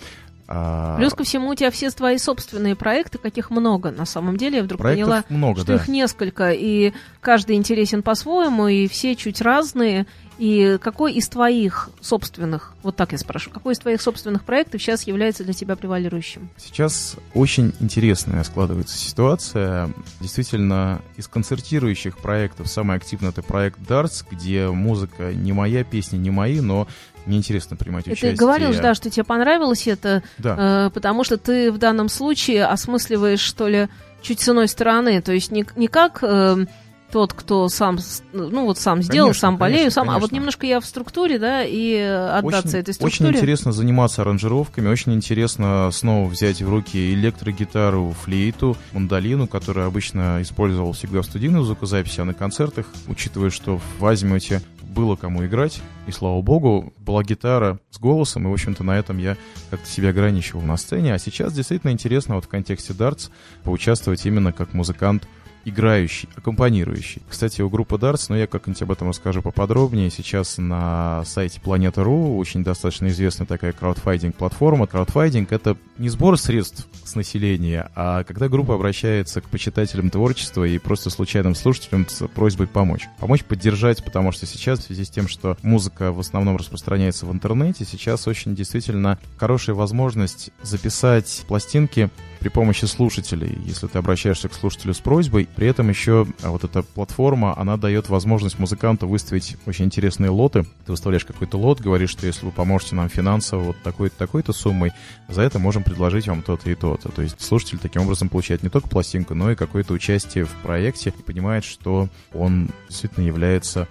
А, 0.55 0.97
Плюс 0.97 1.13
ко 1.13 1.23
всему 1.23 1.49
у 1.49 1.55
тебя 1.55 1.71
все 1.71 1.89
твои 1.89 2.19
собственные 2.19 2.75
проекты, 2.75 3.17
каких 3.17 3.49
много 3.49 3.89
на 3.89 4.05
самом 4.05 4.37
деле. 4.37 4.57
Я 4.57 4.63
вдруг 4.63 4.79
проектов 4.79 5.07
поняла, 5.07 5.23
много, 5.29 5.61
что 5.61 5.67
да. 5.67 5.75
их 5.75 5.87
несколько, 5.87 6.51
и 6.51 6.93
каждый 7.21 7.55
интересен 7.55 8.03
по-своему, 8.03 8.67
и 8.67 8.87
все 8.87 9.15
чуть 9.15 9.41
разные. 9.41 10.05
И 10.37 10.79
какой 10.81 11.13
из 11.13 11.29
твоих 11.29 11.89
собственных, 12.01 12.73
вот 12.81 12.95
так 12.95 13.11
я 13.11 13.17
спрошу, 13.17 13.51
какой 13.51 13.73
из 13.73 13.79
твоих 13.79 14.01
собственных 14.01 14.43
проектов 14.43 14.81
сейчас 14.81 15.03
является 15.07 15.43
для 15.43 15.53
тебя 15.53 15.75
превалирующим? 15.75 16.49
Сейчас 16.57 17.15
очень 17.33 17.73
интересная 17.79 18.43
складывается 18.43 18.97
ситуация. 18.97 19.91
Действительно, 20.19 21.01
из 21.17 21.27
концертирующих 21.27 22.17
проектов 22.17 22.67
самый 22.67 22.97
активный 22.97 23.29
это 23.29 23.43
проект 23.43 23.79
Darts, 23.79 24.25
где 24.29 24.67
музыка 24.69 25.33
не 25.33 25.53
моя, 25.53 25.83
песни 25.83 26.17
не 26.17 26.31
мои, 26.31 26.61
но 26.61 26.87
мне 27.25 27.37
интересно 27.37 27.75
принимать 27.77 28.07
участие. 28.07 28.31
ты 28.31 28.37
говорил, 28.37 28.71
да, 28.81 28.93
что 28.93 29.09
тебе 29.09 29.23
понравилось 29.23 29.87
это, 29.87 30.23
Да. 30.37 30.87
э, 30.87 30.89
потому 30.93 31.23
что 31.23 31.37
ты 31.37 31.71
в 31.71 31.77
данном 31.77 32.09
случае 32.09 32.65
осмысливаешь, 32.65 33.39
что 33.41 33.67
ли, 33.67 33.87
чуть 34.21 34.39
с 34.39 34.49
иной 34.49 34.67
стороны. 34.67 35.21
То 35.21 35.33
есть 35.33 35.51
не, 35.51 35.65
не 35.75 35.87
как 35.87 36.19
э, 36.21 36.65
тот, 37.11 37.33
кто 37.33 37.69
сам, 37.69 37.99
ну 38.33 38.65
вот 38.65 38.79
сам 38.79 39.03
сделал, 39.03 39.27
Конечно, 39.27 39.39
сам 39.41 39.57
болею, 39.57 39.79
конечно, 39.81 40.01
сам, 40.01 40.09
а 40.09 40.13
вот 40.13 40.21
конечно. 40.21 40.35
немножко 40.35 40.65
я 40.65 40.79
в 40.79 40.85
структуре, 40.85 41.37
да, 41.37 41.63
и 41.63 41.93
отдаться 41.95 42.69
очень, 42.69 42.79
этой 42.79 42.89
очень 42.89 42.95
структуре. 42.95 43.29
интересно 43.37 43.71
заниматься 43.71 44.23
аранжировками, 44.23 44.87
очень 44.87 45.13
интересно 45.13 45.89
снова 45.91 46.27
взять 46.27 46.61
в 46.63 46.69
руки 46.69 47.13
электрогитару, 47.13 48.15
флейту, 48.23 48.75
мандолину, 48.93 49.47
которую 49.47 49.85
обычно 49.85 50.41
использовал 50.41 50.93
всегда 50.93 51.21
в 51.21 51.25
студийной 51.25 51.63
звукозаписи, 51.63 52.19
а 52.19 52.25
на 52.25 52.33
концертах, 52.33 52.87
учитывая, 53.07 53.51
что 53.51 53.79
в 53.99 54.05
Азимуте 54.05 54.61
было 54.93 55.15
кому 55.15 55.45
играть, 55.45 55.81
и 56.07 56.11
слава 56.11 56.41
богу, 56.41 56.93
была 56.99 57.23
гитара 57.23 57.79
с 57.89 57.99
голосом, 57.99 58.47
и, 58.47 58.49
в 58.49 58.53
общем-то, 58.53 58.83
на 58.83 58.97
этом 58.97 59.17
я 59.17 59.35
как-то 59.69 59.87
себя 59.87 60.09
ограничивал 60.09 60.61
на 60.61 60.77
сцене. 60.77 61.13
А 61.13 61.19
сейчас 61.19 61.53
действительно 61.53 61.91
интересно 61.91 62.35
вот 62.35 62.45
в 62.45 62.47
контексте 62.47 62.93
дартс 62.93 63.29
поучаствовать 63.63 64.25
именно 64.25 64.53
как 64.53 64.73
музыкант 64.73 65.27
играющий, 65.65 66.29
аккомпанирующий. 66.35 67.21
Кстати, 67.27 67.61
у 67.61 67.69
группы 67.69 67.95
Darts, 67.95 68.25
но 68.29 68.37
я 68.37 68.47
как-нибудь 68.47 68.81
об 68.81 68.91
этом 68.91 69.09
расскажу 69.09 69.41
поподробнее. 69.41 70.09
Сейчас 70.09 70.57
на 70.57 71.23
сайте 71.25 71.59
Planeta.ru 71.63 72.37
очень 72.37 72.63
достаточно 72.63 73.07
известная 73.07 73.47
такая 73.47 73.71
краудфайдинг-платформа. 73.71 74.87
Краудфайдинг— 74.87 75.51
это 75.51 75.77
не 75.97 76.09
сбор 76.09 76.37
средств 76.37 76.87
с 77.03 77.15
населения, 77.15 77.89
а 77.95 78.23
когда 78.23 78.49
группа 78.49 78.75
обращается 78.75 79.41
к 79.41 79.49
почитателям 79.49 80.09
творчества 80.09 80.63
и 80.63 80.77
просто 80.79 81.09
случайным 81.09 81.55
слушателям 81.55 82.07
с 82.07 82.27
просьбой 82.27 82.67
помочь. 82.67 83.07
Помочь 83.19 83.43
поддержать, 83.43 84.03
потому 84.03 84.31
что 84.31 84.45
сейчас 84.45 84.79
в 84.79 84.83
связи 84.83 85.05
с 85.05 85.09
тем, 85.09 85.27
что 85.27 85.57
музыка 85.61 86.11
в 86.11 86.19
основном 86.19 86.57
распространяется 86.57 87.25
в 87.25 87.31
интернете, 87.31 87.85
сейчас 87.85 88.27
очень 88.27 88.55
действительно 88.55 89.19
хорошая 89.37 89.75
возможность 89.75 90.51
записать 90.61 91.43
пластинки 91.47 92.09
при 92.43 92.49
помощи 92.49 92.83
слушателей, 92.83 93.57
если 93.65 93.87
ты 93.87 93.97
обращаешься 93.97 94.49
к 94.49 94.53
слушателю 94.53 94.93
с 94.93 94.99
просьбой. 94.99 95.47
При 95.55 95.65
этом 95.65 95.87
еще 95.87 96.27
а, 96.41 96.49
вот 96.49 96.65
эта 96.65 96.83
платформа, 96.83 97.57
она 97.57 97.77
дает 97.77 98.09
возможность 98.09 98.59
музыканту 98.59 99.07
выставить 99.07 99.55
очень 99.65 99.85
интересные 99.85 100.29
лоты. 100.29 100.65
Ты 100.85 100.91
выставляешь 100.91 101.23
какой-то 101.23 101.57
лот, 101.57 101.79
говоришь, 101.79 102.09
что 102.09 102.27
если 102.27 102.45
вы 102.45 102.51
поможете 102.51 102.95
нам 102.95 103.07
финансово 103.07 103.63
вот 103.63 103.77
такой-то, 103.81 104.17
такой-то 104.17 104.51
суммой, 104.51 104.91
за 105.29 105.41
это 105.41 105.57
можем 105.57 105.83
предложить 105.83 106.27
вам 106.27 106.41
то-то 106.41 106.69
и 106.69 106.75
то-то. 106.75 107.07
То 107.13 107.21
есть 107.21 107.39
слушатель 107.39 107.79
таким 107.79 108.01
образом 108.01 108.27
получает 108.27 108.61
не 108.61 108.67
только 108.67 108.89
пластинку, 108.89 109.35
но 109.35 109.49
и 109.49 109.55
какое-то 109.55 109.93
участие 109.93 110.43
в 110.43 110.51
проекте 110.63 111.13
и 111.17 111.21
понимает, 111.23 111.63
что 111.63 112.09
он 112.33 112.71
действительно 112.89 113.23
является 113.23 113.87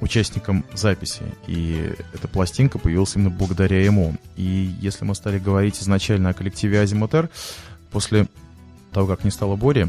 участником 0.00 0.64
записи. 0.72 1.22
И 1.46 1.94
эта 2.14 2.28
пластинка 2.28 2.78
появилась 2.78 3.16
именно 3.16 3.30
благодаря 3.30 3.82
ему. 3.84 4.14
И 4.36 4.70
если 4.80 5.04
мы 5.04 5.14
стали 5.14 5.38
говорить 5.38 5.80
изначально 5.82 6.30
о 6.30 6.34
коллективе 6.34 6.80
Азимутер, 6.80 7.28
после 7.90 8.26
того, 8.92 9.06
как 9.06 9.24
не 9.24 9.30
стало 9.30 9.56
Бори, 9.56 9.88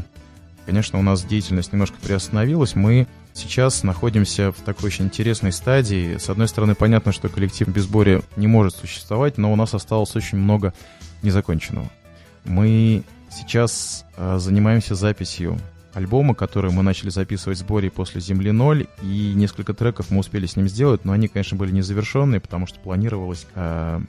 конечно, 0.66 0.98
у 0.98 1.02
нас 1.02 1.24
деятельность 1.24 1.72
немножко 1.72 1.96
приостановилась. 2.00 2.74
Мы 2.74 3.06
сейчас 3.32 3.82
находимся 3.82 4.52
в 4.52 4.60
такой 4.60 4.86
очень 4.86 5.06
интересной 5.06 5.52
стадии. 5.52 6.16
С 6.16 6.28
одной 6.28 6.48
стороны, 6.48 6.74
понятно, 6.74 7.12
что 7.12 7.28
коллектив 7.28 7.68
без 7.68 7.86
Бори 7.86 8.22
не 8.36 8.46
может 8.46 8.74
существовать, 8.74 9.38
но 9.38 9.52
у 9.52 9.56
нас 9.56 9.74
осталось 9.74 10.14
очень 10.16 10.38
много 10.38 10.74
незаконченного. 11.22 11.90
Мы 12.44 13.02
сейчас 13.30 14.04
э, 14.16 14.38
занимаемся 14.38 14.94
записью 14.94 15.58
альбома, 15.92 16.34
который 16.34 16.70
мы 16.70 16.82
начали 16.82 17.10
записывать 17.10 17.58
с 17.58 17.62
Бори 17.62 17.88
после 17.88 18.20
«Земли 18.20 18.52
ноль», 18.52 18.86
и 19.02 19.32
несколько 19.34 19.74
треков 19.74 20.10
мы 20.10 20.20
успели 20.20 20.46
с 20.46 20.56
ним 20.56 20.68
сделать, 20.68 21.04
но 21.04 21.12
они, 21.12 21.28
конечно, 21.28 21.56
были 21.56 21.72
незавершенные, 21.72 22.40
потому 22.40 22.66
что 22.66 22.78
планировалось 22.78 23.46
э, 23.54 24.00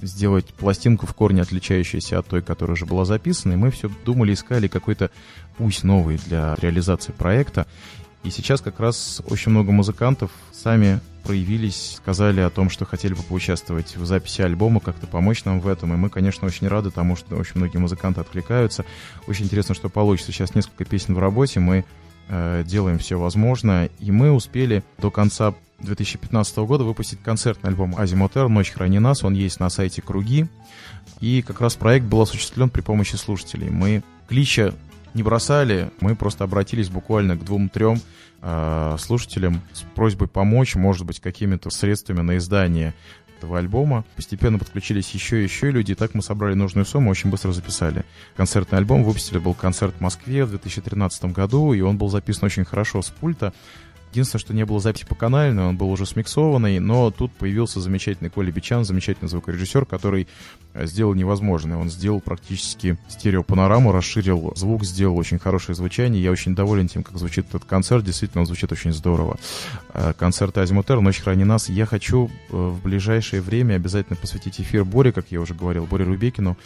сделать 0.00 0.46
пластинку 0.46 1.06
в 1.06 1.14
корне 1.14 1.42
отличающуюся 1.42 2.18
от 2.18 2.26
той, 2.26 2.42
которая 2.42 2.74
уже 2.74 2.86
была 2.86 3.04
записана, 3.04 3.54
и 3.54 3.56
мы 3.56 3.70
все 3.70 3.90
думали, 4.04 4.34
искали 4.34 4.68
какой-то 4.68 5.10
путь 5.56 5.84
новый 5.84 6.18
для 6.26 6.56
реализации 6.60 7.12
проекта. 7.12 7.66
И 8.24 8.30
сейчас 8.30 8.60
как 8.60 8.80
раз 8.80 9.22
очень 9.28 9.52
много 9.52 9.70
музыкантов 9.70 10.30
сами 10.52 11.00
проявились, 11.22 11.96
сказали 11.96 12.40
о 12.40 12.50
том, 12.50 12.68
что 12.68 12.84
хотели 12.84 13.14
бы 13.14 13.22
поучаствовать 13.22 13.96
в 13.96 14.04
записи 14.06 14.42
альбома, 14.42 14.80
как-то 14.80 15.06
помочь 15.06 15.44
нам 15.44 15.60
в 15.60 15.68
этом. 15.68 15.94
И 15.94 15.96
мы, 15.96 16.10
конечно, 16.10 16.46
очень 16.46 16.66
рады 16.68 16.90
тому, 16.90 17.16
что 17.16 17.36
очень 17.36 17.52
многие 17.56 17.78
музыканты 17.78 18.20
откликаются. 18.20 18.84
Очень 19.26 19.44
интересно, 19.44 19.74
что 19.74 19.88
получится. 19.88 20.32
Сейчас 20.32 20.54
несколько 20.54 20.84
песен 20.84 21.14
в 21.14 21.18
работе, 21.18 21.60
мы 21.60 21.84
э, 22.28 22.64
делаем 22.66 22.98
все 22.98 23.18
возможное. 23.18 23.90
И 24.00 24.10
мы 24.10 24.32
успели 24.32 24.82
до 24.98 25.10
конца 25.10 25.54
2015 25.78 26.56
года 26.58 26.84
выпустить 26.84 27.20
концертный 27.22 27.70
альбом 27.70 27.94
«Азимотер. 27.96 28.48
Ночь 28.48 28.70
храни 28.70 28.98
нас». 28.98 29.24
Он 29.24 29.34
есть 29.34 29.60
на 29.60 29.70
сайте 29.70 30.02
«Круги». 30.02 30.46
И 31.20 31.42
как 31.42 31.60
раз 31.60 31.76
проект 31.76 32.06
был 32.06 32.20
осуществлен 32.20 32.70
при 32.70 32.80
помощи 32.80 33.16
слушателей. 33.16 33.70
Мы 33.70 34.02
клича 34.28 34.74
не 35.14 35.22
бросали. 35.22 35.90
Мы 36.00 36.16
просто 36.16 36.44
обратились 36.44 36.88
буквально 36.88 37.36
к 37.36 37.44
двум-трем 37.44 38.00
э, 38.42 38.96
слушателям 38.98 39.62
с 39.72 39.82
просьбой 39.94 40.28
помочь, 40.28 40.74
может 40.74 41.06
быть, 41.06 41.20
какими-то 41.20 41.70
средствами 41.70 42.20
на 42.20 42.36
издание 42.36 42.94
этого 43.38 43.58
альбома. 43.58 44.04
Постепенно 44.16 44.58
подключились 44.58 45.10
еще 45.10 45.40
и 45.40 45.44
еще 45.44 45.70
люди, 45.70 45.92
и 45.92 45.94
так 45.94 46.14
мы 46.14 46.22
собрали 46.22 46.54
нужную 46.54 46.84
сумму, 46.84 47.10
очень 47.10 47.30
быстро 47.30 47.52
записали. 47.52 48.04
Концертный 48.36 48.78
альбом 48.78 49.04
выпустили, 49.04 49.38
был 49.38 49.54
концерт 49.54 49.94
в 49.96 50.00
Москве 50.00 50.44
в 50.44 50.50
2013 50.50 51.26
году, 51.26 51.72
и 51.72 51.80
он 51.80 51.98
был 51.98 52.08
записан 52.08 52.46
очень 52.46 52.64
хорошо 52.64 53.02
с 53.02 53.08
пульта. 53.08 53.52
Единственное, 54.12 54.40
что 54.40 54.54
не 54.54 54.64
было 54.64 54.80
записи 54.80 55.06
по 55.06 55.14
канальной, 55.14 55.64
он 55.64 55.76
был 55.76 55.90
уже 55.90 56.06
смиксованный, 56.06 56.78
но 56.78 57.10
тут 57.10 57.32
появился 57.32 57.80
замечательный 57.80 58.30
Коля 58.30 58.50
Бичан, 58.50 58.84
замечательный 58.84 59.28
звукорежиссер, 59.28 59.84
который 59.84 60.26
э, 60.72 60.86
сделал 60.86 61.14
невозможное. 61.14 61.76
Он 61.76 61.90
сделал 61.90 62.20
практически 62.20 62.98
стереопанораму, 63.08 63.92
расширил 63.92 64.52
звук, 64.56 64.84
сделал 64.84 65.18
очень 65.18 65.38
хорошее 65.38 65.76
звучание. 65.76 66.22
Я 66.22 66.30
очень 66.30 66.54
доволен 66.54 66.88
тем, 66.88 67.02
как 67.02 67.18
звучит 67.18 67.46
этот 67.48 67.64
концерт. 67.64 68.04
Действительно, 68.04 68.40
он 68.40 68.46
звучит 68.46 68.72
очень 68.72 68.92
здорово. 68.92 69.36
Э, 69.92 70.12
Концерт 70.18 70.56
Азимутер, 70.56 71.00
«Ночь 71.00 71.20
храни 71.20 71.44
нас». 71.44 71.68
Я 71.68 71.84
хочу 71.84 72.30
э, 72.50 72.56
в 72.56 72.82
ближайшее 72.82 73.42
время 73.42 73.74
обязательно 73.74 74.16
посвятить 74.16 74.60
эфир 74.60 74.84
Боре, 74.84 75.12
как 75.12 75.26
я 75.30 75.40
уже 75.40 75.54
говорил, 75.54 75.84
Боре 75.84 76.04
Рубекину, 76.04 76.56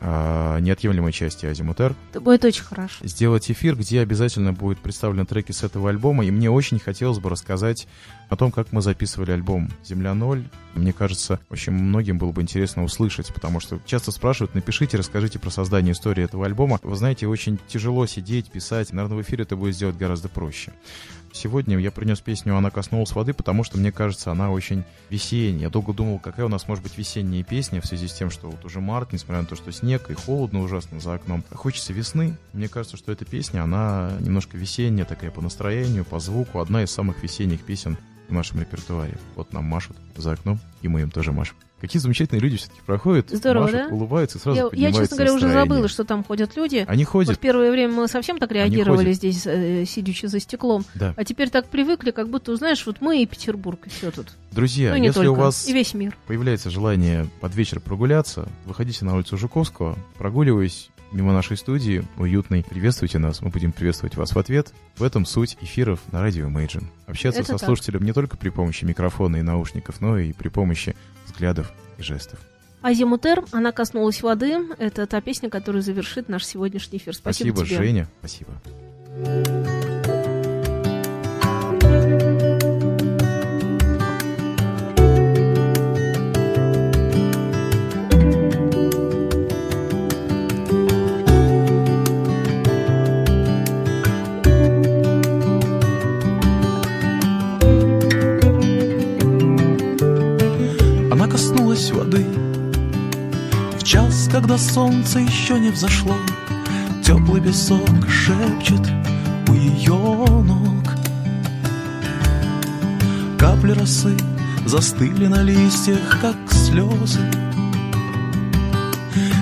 э, 0.00 0.58
неотъемлемой 0.60 1.12
части 1.12 1.46
Азимутер 1.46 1.94
Это 2.10 2.20
будет 2.20 2.44
очень 2.44 2.62
хорошо. 2.64 3.06
сделать 3.06 3.50
эфир, 3.50 3.76
где 3.76 4.00
обязательно 4.00 4.52
будут 4.52 4.78
представлены 4.78 5.26
треки 5.26 5.52
с 5.52 5.62
этого 5.62 5.90
альбома. 5.90 6.24
И 6.24 6.30
мне 6.30 6.50
очень 6.50 6.78
хотелось 6.78 7.18
бы 7.18 7.30
рассказать 7.30 7.86
о 8.28 8.36
том, 8.36 8.50
как 8.52 8.72
мы 8.72 8.82
записывали 8.82 9.32
альбом 9.32 9.70
«Земля 9.84 10.14
ноль». 10.14 10.44
Мне 10.74 10.92
кажется, 10.92 11.38
очень 11.50 11.72
многим 11.72 12.18
было 12.18 12.32
бы 12.32 12.42
интересно 12.42 12.82
услышать, 12.82 13.32
потому 13.32 13.60
что 13.60 13.78
часто 13.86 14.10
спрашивают, 14.10 14.54
напишите, 14.54 14.96
расскажите 14.96 15.38
про 15.38 15.50
создание 15.50 15.92
истории 15.92 16.24
этого 16.24 16.46
альбома. 16.46 16.80
Вы 16.82 16.96
знаете, 16.96 17.26
очень 17.28 17.58
тяжело 17.68 18.06
сидеть, 18.06 18.50
писать. 18.50 18.92
Наверное, 18.92 19.18
в 19.18 19.22
эфире 19.22 19.44
это 19.44 19.56
будет 19.56 19.76
сделать 19.76 19.96
гораздо 19.96 20.28
проще. 20.28 20.72
Сегодня 21.34 21.76
я 21.80 21.90
принес 21.90 22.20
песню 22.20 22.56
«Она 22.56 22.70
коснулась 22.70 23.12
воды», 23.12 23.34
потому 23.34 23.64
что, 23.64 23.76
мне 23.76 23.90
кажется, 23.90 24.30
она 24.30 24.52
очень 24.52 24.84
весенняя. 25.10 25.62
Я 25.62 25.68
долго 25.68 25.92
думал, 25.92 26.20
какая 26.20 26.46
у 26.46 26.48
нас 26.48 26.68
может 26.68 26.84
быть 26.84 26.96
весенняя 26.96 27.42
песня 27.42 27.80
в 27.80 27.86
связи 27.86 28.06
с 28.06 28.12
тем, 28.12 28.30
что 28.30 28.48
вот 28.48 28.64
уже 28.64 28.80
март, 28.80 29.12
несмотря 29.12 29.42
на 29.42 29.46
то, 29.48 29.56
что 29.56 29.72
снег 29.72 30.10
и 30.10 30.14
холодно 30.14 30.62
ужасно 30.62 31.00
за 31.00 31.14
окном. 31.14 31.42
Хочется 31.52 31.92
весны. 31.92 32.36
Мне 32.52 32.68
кажется, 32.68 32.96
что 32.96 33.10
эта 33.10 33.24
песня, 33.24 33.64
она 33.64 34.12
немножко 34.20 34.56
весенняя 34.56 35.04
такая 35.04 35.32
по 35.32 35.42
настроению, 35.42 36.04
по 36.04 36.20
звуку. 36.20 36.60
Одна 36.60 36.84
из 36.84 36.92
самых 36.92 37.20
весенних 37.20 37.64
песен 37.64 37.98
в 38.28 38.32
нашем 38.32 38.60
репертуаре. 38.60 39.18
Вот 39.34 39.52
нам 39.52 39.64
машут 39.64 39.96
за 40.16 40.32
окном, 40.32 40.60
и 40.82 40.88
мы 40.88 41.00
им 41.00 41.10
тоже 41.10 41.32
машем. 41.32 41.56
Какие 41.84 42.00
замечательные 42.00 42.40
люди 42.40 42.56
все-таки 42.56 42.80
проходят, 42.86 43.28
Здорово, 43.28 43.64
машут, 43.64 43.78
да? 43.78 43.94
улыбаются 43.94 44.38
и 44.38 44.40
сразу 44.40 44.70
Я, 44.72 44.88
я, 44.88 44.92
честно 44.92 45.16
говоря, 45.16 45.34
уже 45.34 45.44
настроение. 45.44 45.68
забыла, 45.74 45.88
что 45.88 46.04
там 46.04 46.24
ходят 46.24 46.56
люди. 46.56 46.82
Они 46.88 47.04
ходят, 47.04 47.28
Вот 47.28 47.38
первое 47.38 47.70
время 47.70 47.92
мы 47.92 48.08
совсем 48.08 48.38
так 48.38 48.50
реагировали 48.52 49.12
здесь, 49.12 49.46
э, 49.46 49.84
сидячи 49.86 50.24
за 50.24 50.40
стеклом. 50.40 50.86
да. 50.94 51.12
А 51.14 51.24
теперь 51.24 51.50
так 51.50 51.68
привыкли, 51.68 52.10
как 52.10 52.30
будто, 52.30 52.56
знаешь, 52.56 52.86
вот 52.86 53.02
мы 53.02 53.20
и 53.22 53.26
Петербург, 53.26 53.80
и 53.84 53.90
все 53.90 54.10
тут. 54.10 54.28
Друзья, 54.50 54.92
ну, 54.92 54.96
не 54.96 55.08
если 55.08 55.24
только, 55.24 55.30
у 55.32 55.34
вас 55.34 55.68
и 55.68 55.74
весь 55.74 55.92
мир. 55.92 56.16
появляется 56.26 56.70
желание 56.70 57.26
под 57.42 57.54
вечер 57.54 57.80
прогуляться, 57.80 58.48
выходите 58.64 59.04
на 59.04 59.14
улицу 59.14 59.36
Жуковского, 59.36 59.98
прогуливаясь 60.16 60.88
мимо 61.12 61.32
нашей 61.32 61.56
студии, 61.56 62.04
уютной, 62.16 62.64
приветствуйте 62.68 63.18
нас, 63.18 63.40
мы 63.40 63.50
будем 63.50 63.70
приветствовать 63.72 64.16
вас 64.16 64.34
в 64.34 64.38
ответ. 64.38 64.72
В 64.96 65.02
этом 65.04 65.26
суть 65.26 65.56
эфиров 65.60 66.00
на 66.10 66.20
радио 66.20 66.48
Imagine. 66.48 66.84
Общаться 67.06 67.40
Это 67.40 67.52
со 67.52 67.58
так. 67.58 67.66
слушателем 67.68 68.02
не 68.04 68.12
только 68.12 68.36
при 68.36 68.48
помощи 68.48 68.84
микрофона 68.84 69.36
и 69.36 69.42
наушников, 69.42 70.00
но 70.00 70.18
и 70.18 70.32
при 70.32 70.48
помощи 70.48 70.96
взглядов 71.34 71.72
и 71.98 72.02
жестов. 72.02 72.38
Азимутер, 72.82 73.44
она 73.52 73.72
коснулась 73.72 74.22
воды. 74.22 74.58
Это 74.78 75.06
та 75.06 75.20
песня, 75.20 75.48
которая 75.48 75.82
завершит 75.82 76.28
наш 76.28 76.44
сегодняшний 76.44 76.98
эфир. 76.98 77.14
Спасибо, 77.14 77.56
Спасибо, 77.56 77.66
тебе. 77.66 77.76
Женя. 77.76 78.08
Спасибо. 78.20 79.83
Когда 104.34 104.58
солнце 104.58 105.20
еще 105.20 105.60
не 105.60 105.70
взошло 105.70 106.16
Теплый 107.04 107.40
песок 107.40 107.88
шепчет 108.08 108.80
у 109.46 109.52
ее 109.52 109.94
ног. 109.94 110.82
Капли 113.38 113.70
росы 113.70 114.16
застыли 114.66 115.28
на 115.28 115.40
листьях, 115.44 116.18
как 116.20 116.34
слезы. 116.50 117.20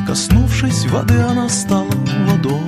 Коснувшись 0.06 0.84
воды, 0.90 1.18
она 1.20 1.48
стала 1.48 1.94
водой 2.26 2.60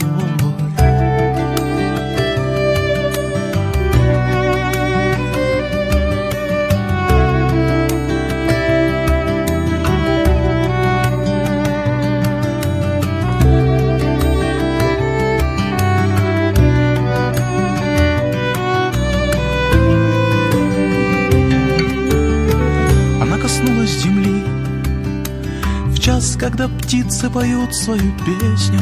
когда 26.56 26.68
птицы 26.68 27.28
поют 27.28 27.74
свою 27.74 28.12
песню 28.18 28.78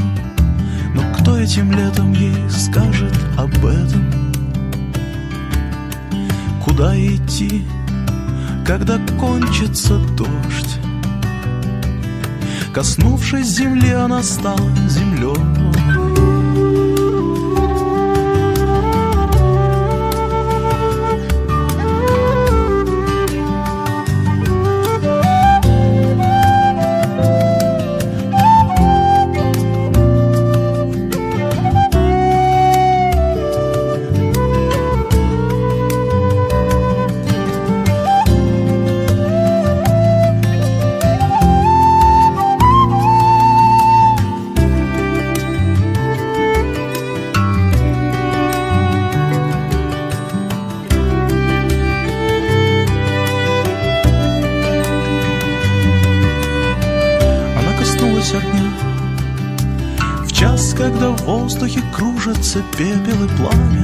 Но 0.95 1.03
кто 1.15 1.39
этим 1.39 1.73
летом 1.73 2.13
ей 2.13 2.37
скажет 2.51 3.15
об 3.39 3.65
этом? 3.65 4.13
Куда 6.63 6.95
идти, 6.95 7.65
когда 8.67 8.99
кончится 9.19 9.99
дождь? 10.19 10.79
Коснувшись 12.75 13.49
земли, 13.49 13.91
она 13.91 14.23
стала 14.23 14.71
землей 14.91 15.62
пепел 62.61 63.25
и 63.25 63.29
пламя 63.37 63.82